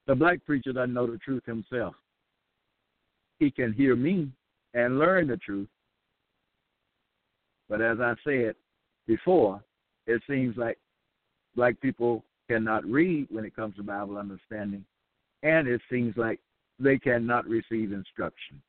[0.07, 1.95] the black preacher doesn't know the truth himself.
[3.39, 4.29] He can hear me
[4.75, 5.69] and learn the truth.
[7.69, 8.55] But as I said
[9.07, 9.63] before,
[10.07, 10.79] it seems like
[11.55, 14.85] black people cannot read when it comes to Bible understanding,
[15.43, 16.41] and it seems like
[16.79, 18.61] they cannot receive instruction.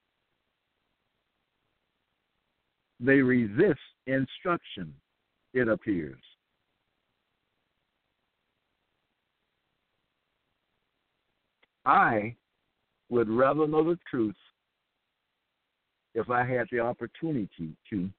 [2.99, 4.93] They resist instruction,
[5.53, 6.21] it appears.
[11.85, 12.35] I
[13.09, 14.35] would rather know the truth
[16.13, 18.09] if I had the opportunity to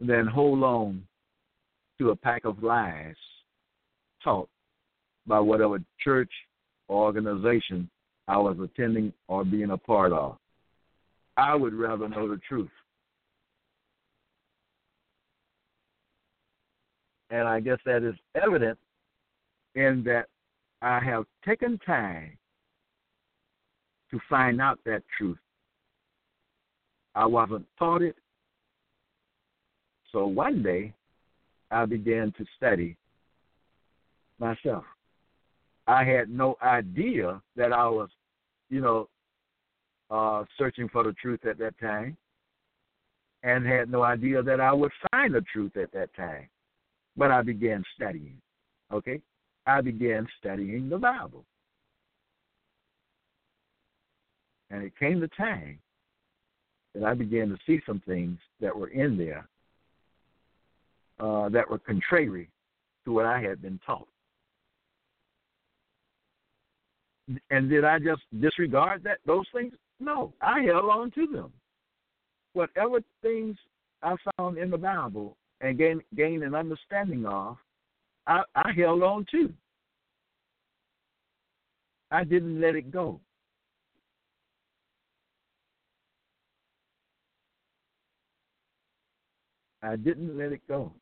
[0.00, 1.06] than hold on
[1.98, 3.14] to a pack of lies
[4.22, 4.48] taught
[5.26, 6.30] by whatever church
[6.88, 7.88] or organization
[8.28, 10.36] I was attending or being a part of.
[11.36, 12.70] I would rather know the truth.
[17.30, 18.78] And I guess that is evident
[19.74, 20.26] in that
[20.82, 22.36] I have taken time
[24.10, 25.38] to find out that truth.
[27.14, 28.16] I wasn't taught it.
[30.12, 30.94] So one day
[31.70, 32.96] I began to study
[34.38, 34.84] myself.
[35.86, 38.10] I had no idea that I was,
[38.70, 39.08] you know,
[40.10, 42.16] uh, searching for the truth at that time
[43.42, 46.48] and had no idea that I would find the truth at that time.
[47.16, 48.36] But I began studying.
[48.92, 49.20] Okay?
[49.66, 51.44] I began studying the Bible.
[54.70, 55.78] And it came the time
[56.94, 59.48] that I began to see some things that were in there
[61.20, 62.48] uh, that were contrary
[63.04, 64.08] to what I had been taught.
[67.50, 69.74] And did I just disregard that those things?
[69.98, 71.52] No, I held on to them.
[72.52, 73.56] Whatever things
[74.02, 77.56] I found in the Bible and gain gain an understanding of,
[78.26, 79.52] I, I held on to.
[82.10, 83.20] I didn't let it go.
[89.82, 90.92] I didn't let it go.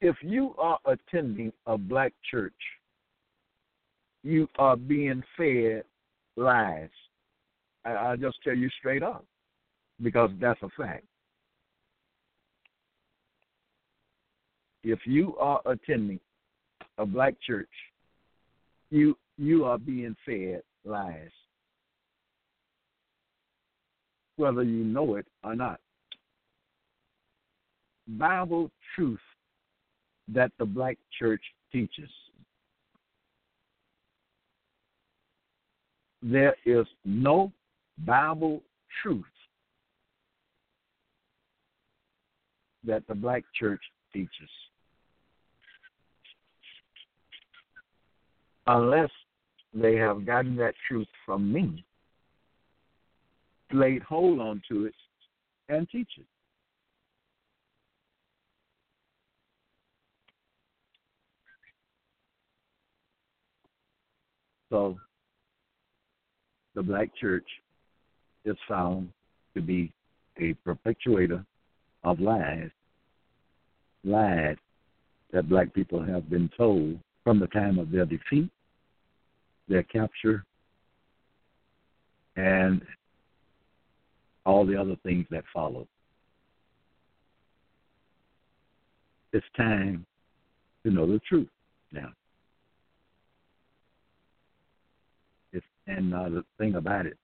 [0.00, 2.52] If you are attending a black church,
[4.22, 5.84] you are being fed
[6.36, 6.90] lies.
[7.84, 9.24] I, I'll just tell you straight up
[10.02, 11.04] because that's a fact.
[14.84, 16.20] If you are attending
[16.98, 17.68] a black church,
[18.90, 21.30] you you are being fed lies,
[24.36, 25.80] whether you know it or not.
[28.08, 29.20] Bible truth
[30.28, 32.10] that the black church teaches.
[36.22, 37.52] There is no
[38.04, 38.62] Bible
[39.02, 39.24] truth
[42.84, 44.50] that the black church teaches.
[48.70, 49.10] Unless
[49.72, 51.82] they have gotten that truth from me,
[53.72, 54.94] laid hold onto it,
[55.70, 56.26] and teach it.
[64.68, 64.98] So,
[66.74, 67.46] the black church
[68.44, 69.08] is found
[69.54, 69.90] to be
[70.38, 71.42] a perpetuator
[72.04, 72.68] of lies,
[74.04, 74.56] lies
[75.32, 78.50] that black people have been told from the time of their defeat,
[79.68, 80.44] their capture,
[82.36, 82.82] and
[84.46, 85.86] all the other things that follow.
[89.32, 90.06] It's time
[90.84, 91.48] to know the truth
[91.92, 92.08] now.
[95.52, 97.18] It's, and uh, the thing about it,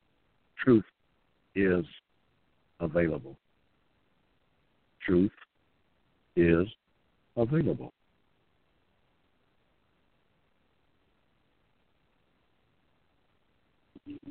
[0.63, 0.85] truth
[1.55, 1.85] is
[2.81, 3.37] available.
[5.07, 5.33] Truth
[6.37, 6.67] is
[7.37, 7.93] available.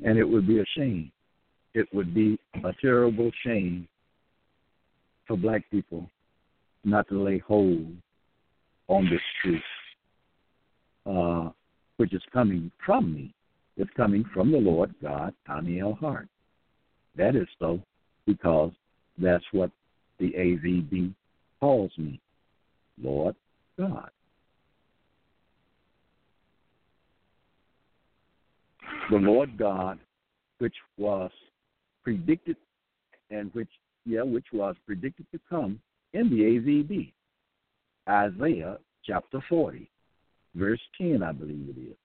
[0.04, 1.10] And it would be a shame.
[1.74, 3.88] It would be a terrible shame
[5.26, 6.08] for black people
[6.84, 7.86] not to lay hold
[8.88, 9.62] on this truth,
[11.06, 11.50] uh,
[11.96, 13.34] which is coming from me.
[13.76, 15.96] It's coming from the Lord God, Tommy L.
[16.00, 16.28] Hart.
[17.16, 17.80] That is so
[18.26, 18.72] because
[19.18, 19.70] that's what
[20.18, 21.12] the AVB
[21.60, 22.20] calls me,
[23.02, 23.34] Lord
[23.78, 24.10] God.
[29.10, 29.98] The Lord God,
[30.58, 31.30] which was
[32.02, 32.56] predicted
[33.30, 33.68] and which,
[34.06, 35.80] yeah, which was predicted to come
[36.12, 37.12] in the AVB.
[38.08, 39.90] Isaiah chapter 40,
[40.54, 41.96] verse 10, I believe it is.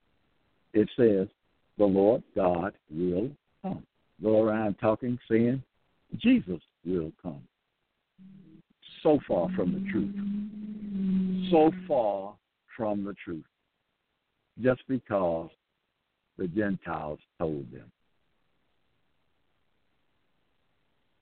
[0.74, 1.28] It says,
[1.78, 3.30] The Lord God will
[3.62, 3.84] come.
[4.22, 5.62] Go around talking, saying,
[6.18, 7.42] Jesus will come.
[9.04, 10.16] So far from the truth.
[11.52, 12.36] So far
[12.76, 13.46] from the truth.
[14.62, 15.50] Just because
[16.40, 17.92] the Gentiles told them.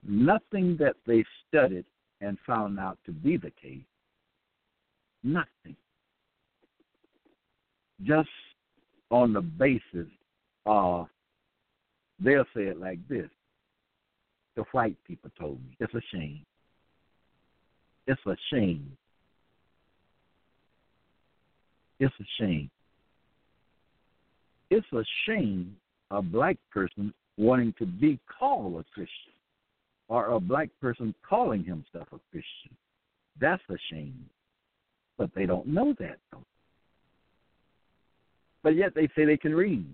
[0.07, 1.85] Nothing that they studied
[2.21, 3.81] and found out to be the case.
[5.23, 5.75] Nothing.
[8.03, 8.29] Just
[9.09, 10.07] on the basis
[10.65, 11.07] of,
[12.19, 13.29] they'll say it like this
[14.57, 15.77] the white people told me.
[15.79, 16.43] It's a shame.
[18.07, 18.91] It's a shame.
[21.99, 22.69] It's a shame.
[24.69, 25.75] It's a shame
[26.11, 29.33] a black person wanting to be called a Christian
[30.07, 32.75] or a black person calling himself a Christian.
[33.39, 34.29] That's a shame.
[35.17, 36.43] But they don't know that, though.
[38.63, 39.85] But yet they say they can read.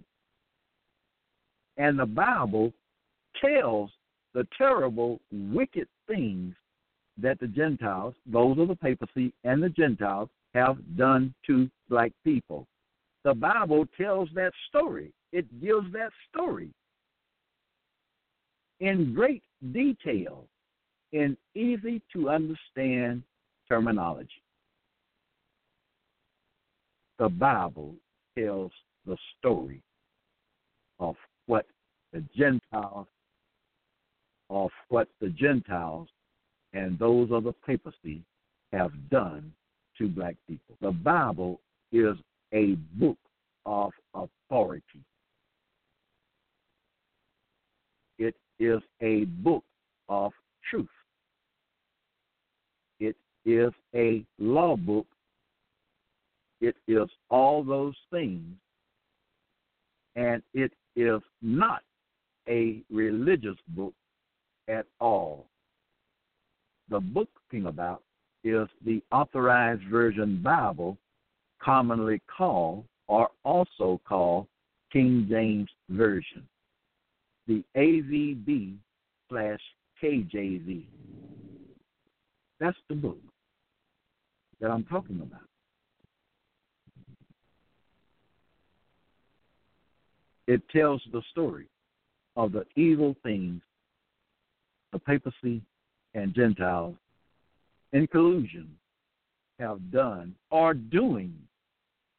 [1.77, 2.71] And the Bible
[3.43, 3.89] tells
[4.33, 6.53] the terrible, wicked things
[7.21, 12.67] that the Gentiles, those of the papacy and the Gentiles, have done to black people.
[13.23, 15.11] The Bible tells that story.
[15.31, 16.69] It gives that story
[18.79, 20.45] in great detail
[21.13, 23.23] in easy to understand
[23.69, 24.29] terminology.
[27.19, 27.95] The Bible
[28.37, 28.71] tells
[29.05, 29.81] the story
[30.99, 31.15] of
[31.45, 31.65] what
[32.11, 33.07] the Gentiles
[34.49, 36.09] of what the Gentiles
[36.73, 38.21] and those of the papacy
[38.71, 39.51] have done
[39.97, 40.75] to black people.
[40.81, 41.59] The Bible
[41.91, 42.15] is
[42.53, 43.17] a book
[43.65, 45.03] of authority.
[48.19, 49.63] It is a book
[50.09, 50.31] of
[50.69, 50.87] truth.
[52.99, 55.07] It is a law book.
[56.61, 58.55] It is all those things.
[60.15, 61.81] And it is not
[62.47, 63.93] a religious book
[64.67, 65.47] at all.
[66.89, 68.01] The book talking about
[68.43, 70.97] is the Authorized Version Bible
[71.63, 74.47] commonly called or also called
[74.91, 76.47] King James Version,
[77.47, 78.75] the AVB
[79.29, 79.59] slash
[80.01, 80.85] KJV.
[82.59, 83.17] That's the book
[84.61, 85.41] that I'm talking about.
[90.47, 91.67] It tells the story
[92.35, 93.61] of the evil things
[94.91, 95.61] the papacy
[96.13, 96.95] and Gentiles
[97.93, 98.69] in collusion
[99.59, 101.33] have done or doing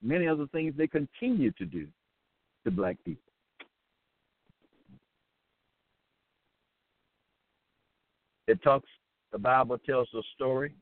[0.05, 1.87] many other things they continue to do
[2.65, 3.33] to black people.
[8.47, 8.89] It talks,
[9.33, 10.75] the Bible tells the story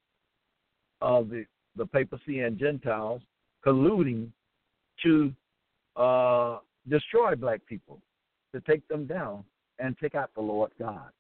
[1.01, 1.45] of the,
[1.77, 3.23] the papacy and Gentiles
[3.65, 4.29] colluding
[5.05, 5.33] to
[5.97, 6.59] uh,
[6.89, 8.01] destroy black people,
[8.53, 9.45] to take them down
[9.79, 11.11] and take out the Lord God.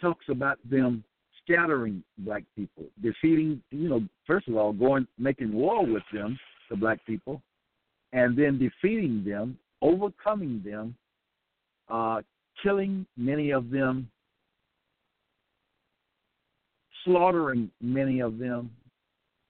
[0.00, 1.04] talks about them
[1.50, 6.38] scattering black people, defeating, you know, first of all, going making war with them,
[6.68, 7.42] the black people,
[8.12, 10.94] and then defeating them, overcoming them,
[11.88, 12.20] uh,
[12.62, 14.10] killing many of them,
[17.04, 18.70] slaughtering many of them.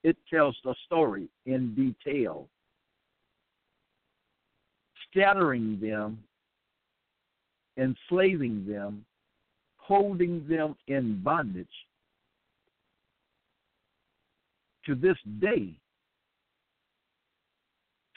[0.03, 2.49] It tells the story in detail,
[5.11, 6.23] scattering them,
[7.77, 9.05] enslaving them,
[9.77, 11.67] holding them in bondage
[14.91, 15.73] to this day,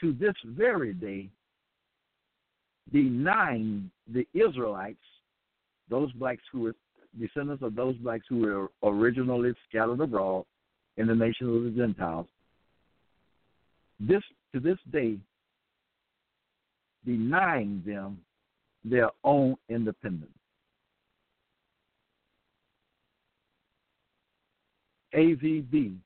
[0.00, 1.28] to this very day,
[2.92, 4.98] denying the Israelites,
[5.88, 6.74] those blacks who were
[7.20, 10.44] descendants of those blacks who were originally scattered abroad
[10.96, 12.26] in the nation of the Gentiles,
[14.00, 14.22] this
[14.52, 15.16] to this day,
[17.06, 18.18] denying them
[18.84, 20.32] their own independence.
[25.14, 25.98] AVB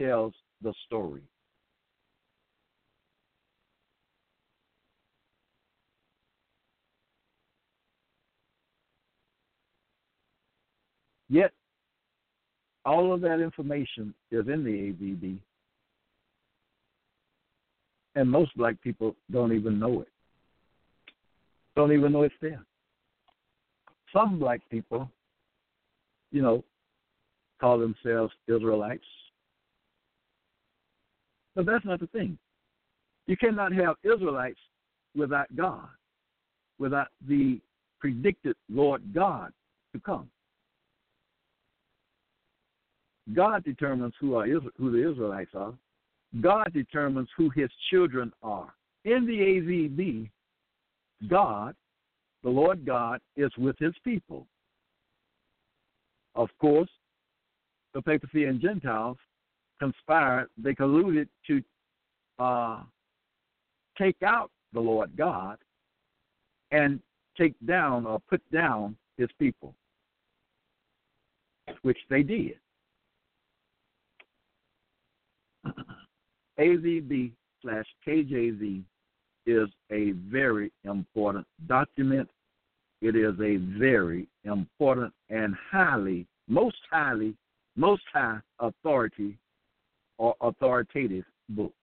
[0.00, 1.22] tells the story.
[11.28, 11.52] Yet,
[12.84, 15.38] all of that information is in the AVB,
[18.14, 20.08] and most black people don't even know it.
[21.74, 22.64] Don't even know it's there.
[24.12, 25.10] Some black people,
[26.30, 26.62] you know,
[27.60, 29.02] call themselves Israelites.
[31.54, 32.38] But that's not the thing.
[33.26, 34.58] You cannot have Israelites
[35.16, 35.88] without God,
[36.78, 37.60] without the
[38.00, 39.52] predicted Lord God
[39.94, 40.28] to come.
[43.32, 45.72] God determines who are who the Israelites are.
[46.40, 48.74] God determines who His children are.
[49.04, 50.30] In the AVB,
[51.28, 51.74] God,
[52.42, 54.46] the Lord God, is with His people.
[56.34, 56.90] Of course,
[57.94, 59.16] the papacy and Gentiles
[59.80, 61.62] conspired, they colluded to
[62.38, 62.80] uh,
[63.98, 65.58] take out the Lord God
[66.70, 67.00] and
[67.38, 69.74] take down or put down his people,
[71.82, 72.58] which they did.
[76.58, 78.82] AVB slash KJV
[79.46, 82.28] is a very important document.
[83.02, 87.36] It is a very important and highly, most highly
[87.76, 89.36] most High authority
[90.24, 91.74] or authoritative book.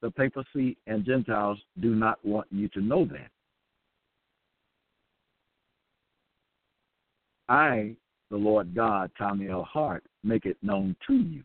[0.00, 3.28] The papacy and Gentiles do not want you to know that.
[7.50, 7.94] I,
[8.30, 9.64] the Lord God, Tommy L.
[9.64, 11.42] Hart, make it known to you.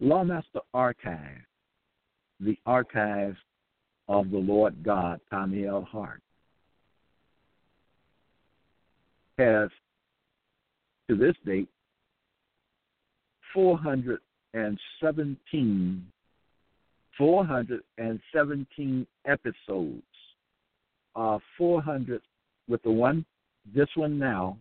[0.00, 1.44] Lawmaster Archive,
[2.38, 3.36] the archives
[4.08, 5.82] of the Lord God, Tommy L.
[5.82, 6.22] Hart,
[9.40, 9.70] has
[11.08, 11.68] to this date
[13.54, 16.06] 417
[17.20, 20.02] 417 episodes.
[21.14, 22.22] Uh, 400
[22.68, 23.24] with the one,
[23.74, 24.56] this one now,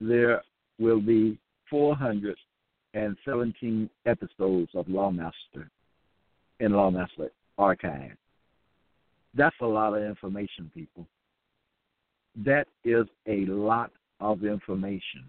[0.00, 0.42] there
[0.78, 1.38] will be
[1.70, 5.70] 417 episodes of Lawmaster
[6.60, 8.18] in Lawmaster Archive.
[9.34, 11.06] That's a lot of information, people.
[12.36, 15.24] That is a lot of information.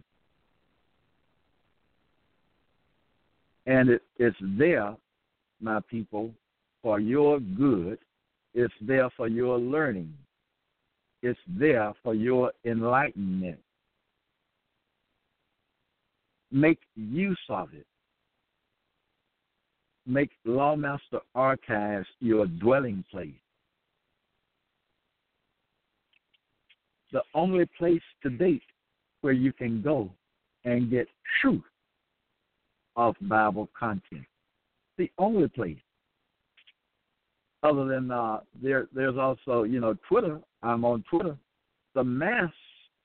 [3.65, 4.95] And it, it's there,
[5.61, 6.31] my people,
[6.81, 7.97] for your good.
[8.53, 10.13] It's there for your learning.
[11.21, 13.59] It's there for your enlightenment.
[16.51, 17.87] Make use of it.
[20.05, 23.31] Make Lawmaster Archives your dwelling place.
[27.13, 28.63] The only place to date
[29.21, 30.09] where you can go
[30.65, 31.07] and get
[31.39, 31.63] truth
[32.95, 34.25] of Bible content.
[34.97, 35.77] The only place.
[37.61, 40.41] Other than uh, there, there's also you know Twitter.
[40.63, 41.37] I'm on Twitter.
[41.95, 42.51] The mass,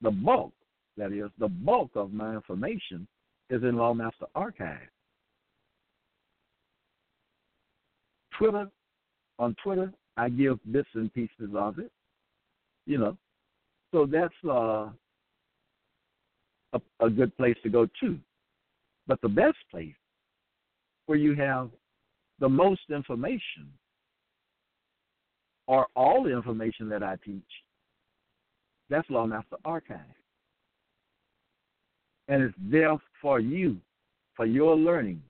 [0.01, 0.51] the bulk,
[0.97, 3.07] that is, the bulk of my information
[3.49, 4.89] is in Lawmaster Archive.
[8.37, 8.69] Twitter,
[9.37, 11.91] on Twitter, I give bits and pieces of it.
[12.85, 13.17] You know,
[13.91, 14.89] so that's uh,
[16.73, 18.17] a, a good place to go too.
[19.07, 19.95] But the best place
[21.07, 21.69] where you have
[22.39, 23.71] the most information
[25.67, 27.43] or all the information that I teach,
[28.89, 29.99] that's Lawmaster Archive.
[32.27, 33.77] And it's there for you,
[34.35, 35.21] for your learning,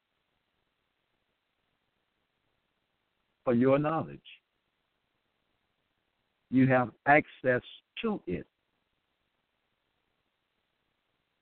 [3.46, 4.20] for your knowledge.
[6.52, 7.62] You have access
[8.02, 8.46] to it.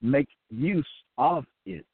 [0.01, 0.87] Make use
[1.17, 1.85] of it.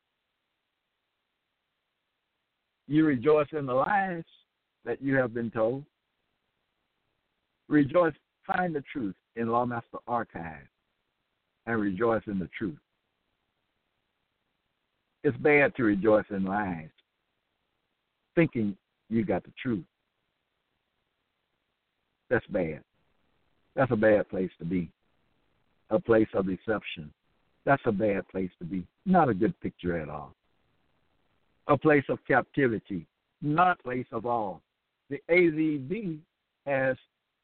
[2.87, 4.23] You rejoice in the lies
[4.85, 5.85] that you have been told.
[7.69, 8.13] Rejoice,
[8.45, 10.67] find the truth in Lawmaster Archive
[11.65, 12.77] and rejoice in the truth.
[15.23, 16.89] It's bad to rejoice in lies,
[18.35, 18.75] thinking
[19.09, 19.85] you got the truth.
[22.29, 22.81] That's bad.
[23.75, 24.89] That's a bad place to be.
[25.89, 27.11] A place of deception.
[27.65, 28.85] That's a bad place to be.
[29.05, 30.33] Not a good picture at all.
[31.67, 33.05] A place of captivity,
[33.41, 34.61] not a place of all.
[35.09, 36.19] The AVB
[36.65, 36.97] has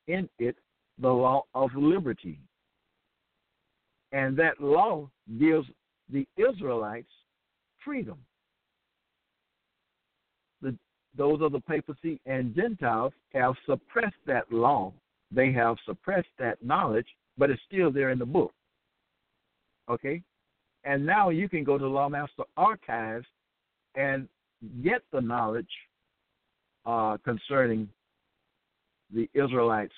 [0.08, 0.56] in it
[1.00, 2.40] the law of liberty.
[4.12, 5.10] And that law
[5.40, 5.68] gives
[6.12, 7.12] the Israelites
[7.86, 8.18] freedom.
[10.62, 10.76] The,
[11.16, 14.92] those of the papacy and Gentiles have suppressed that law.
[15.32, 17.08] They have suppressed that knowledge,
[17.38, 18.52] but it's still there in the book.
[19.90, 20.22] Okay?
[20.84, 23.26] And now you can go to Lawmaster Archives
[23.96, 24.28] and
[24.84, 25.70] get the knowledge
[26.86, 27.90] uh, concerning
[29.14, 29.94] the Israelites'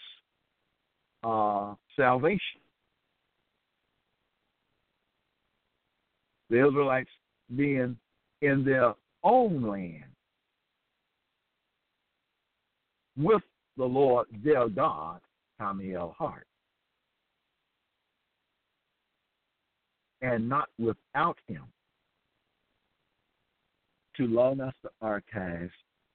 [1.23, 2.61] uh, salvation.
[6.49, 7.09] The Israelites
[7.55, 7.97] being
[8.41, 10.03] in their own land
[13.17, 13.41] with
[13.81, 15.21] the Lord their God,
[15.59, 16.15] Tommy L.
[16.15, 16.45] Hart.
[20.21, 21.63] And not without him.
[24.17, 25.71] To Lawmaster Archives,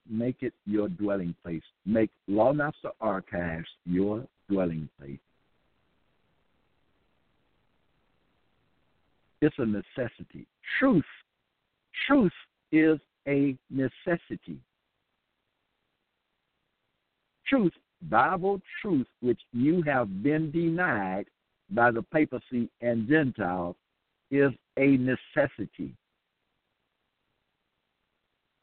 [0.08, 1.62] make it your dwelling place.
[1.84, 5.18] Make Lawmaster Archives your dwelling place.
[9.42, 10.46] It's a necessity.
[10.78, 11.04] Truth
[12.06, 12.32] truth
[12.70, 14.60] is a necessity.
[17.48, 17.72] Truth,
[18.02, 21.26] Bible truth, which you have been denied
[21.70, 23.76] by the papacy and Gentiles,
[24.30, 25.94] is a necessity.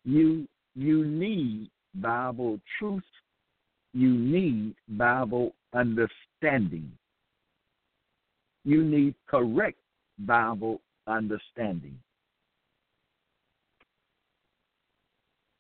[0.06, 3.04] You you need Bible truth.
[3.94, 6.92] You need Bible understanding.
[8.66, 9.78] You need correct
[10.20, 11.98] Bible understanding.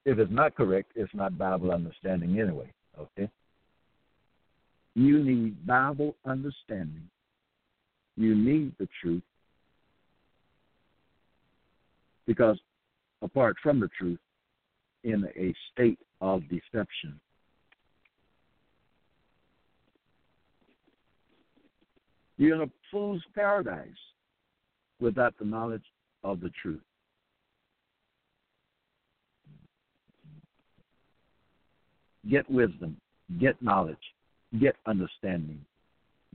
[0.06, 2.72] If it's not correct, it's not Bible understanding anyway.
[3.00, 3.30] Okay?
[4.96, 7.10] You need Bible understanding.
[8.16, 9.24] You need the truth.
[12.28, 12.60] Because
[13.22, 14.20] apart from the truth,
[15.04, 17.20] in a state of deception.
[22.38, 23.90] You're in a fool's paradise
[25.00, 25.84] without the knowledge
[26.24, 26.82] of the truth.
[32.30, 32.98] Get wisdom,
[33.40, 33.98] get knowledge,
[34.60, 35.64] get understanding.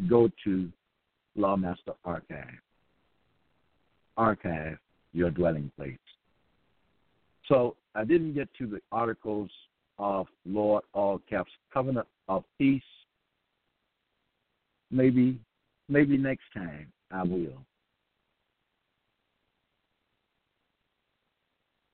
[0.09, 0.71] Go to
[1.37, 2.61] Lawmaster Archive.
[4.17, 4.79] Archive
[5.13, 5.97] your dwelling place.
[7.47, 9.51] So I didn't get to the articles
[9.99, 12.83] of Lord all caps covenant of peace.
[14.91, 15.39] Maybe
[15.89, 17.65] maybe next time I will.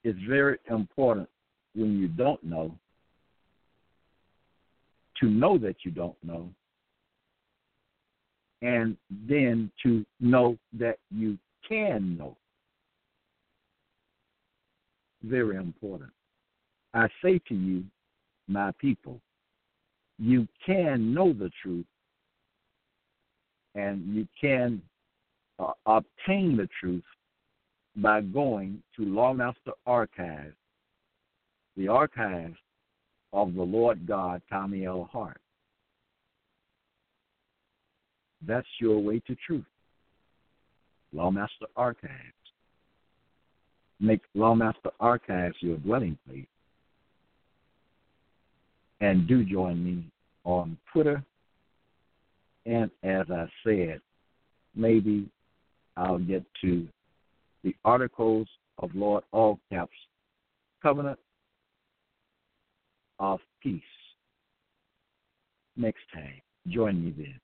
[0.02, 1.28] It's very important
[1.74, 2.74] when you don't know
[5.20, 6.48] to know that you don't know,
[8.62, 8.96] and
[9.28, 11.38] then to know that you
[11.68, 12.36] can know.
[15.24, 16.10] very important.
[16.92, 17.84] I say to you,
[18.46, 19.20] my people,
[20.18, 21.86] you can know the truth
[23.74, 24.80] and you can
[25.58, 27.02] uh, obtain the truth
[27.96, 30.54] by going to Lawmaster Archives,
[31.76, 32.56] the archives
[33.34, 35.10] of the Lord God, Tommy L.
[35.12, 35.40] Hart.
[38.46, 39.64] That's your way to truth.
[41.14, 42.12] Lawmaster Archives.
[44.00, 46.46] Make Lawmaster Archives your dwelling place.
[49.00, 50.04] And do join me
[50.44, 51.22] on Twitter.
[52.66, 54.00] And as I said,
[54.76, 55.28] maybe
[55.96, 56.86] I'll get to
[57.64, 58.46] the articles
[58.78, 59.92] of Lord All Caps
[60.82, 61.18] Covenant
[63.18, 63.82] of Peace
[65.76, 66.40] next time.
[66.68, 67.40] Join me then.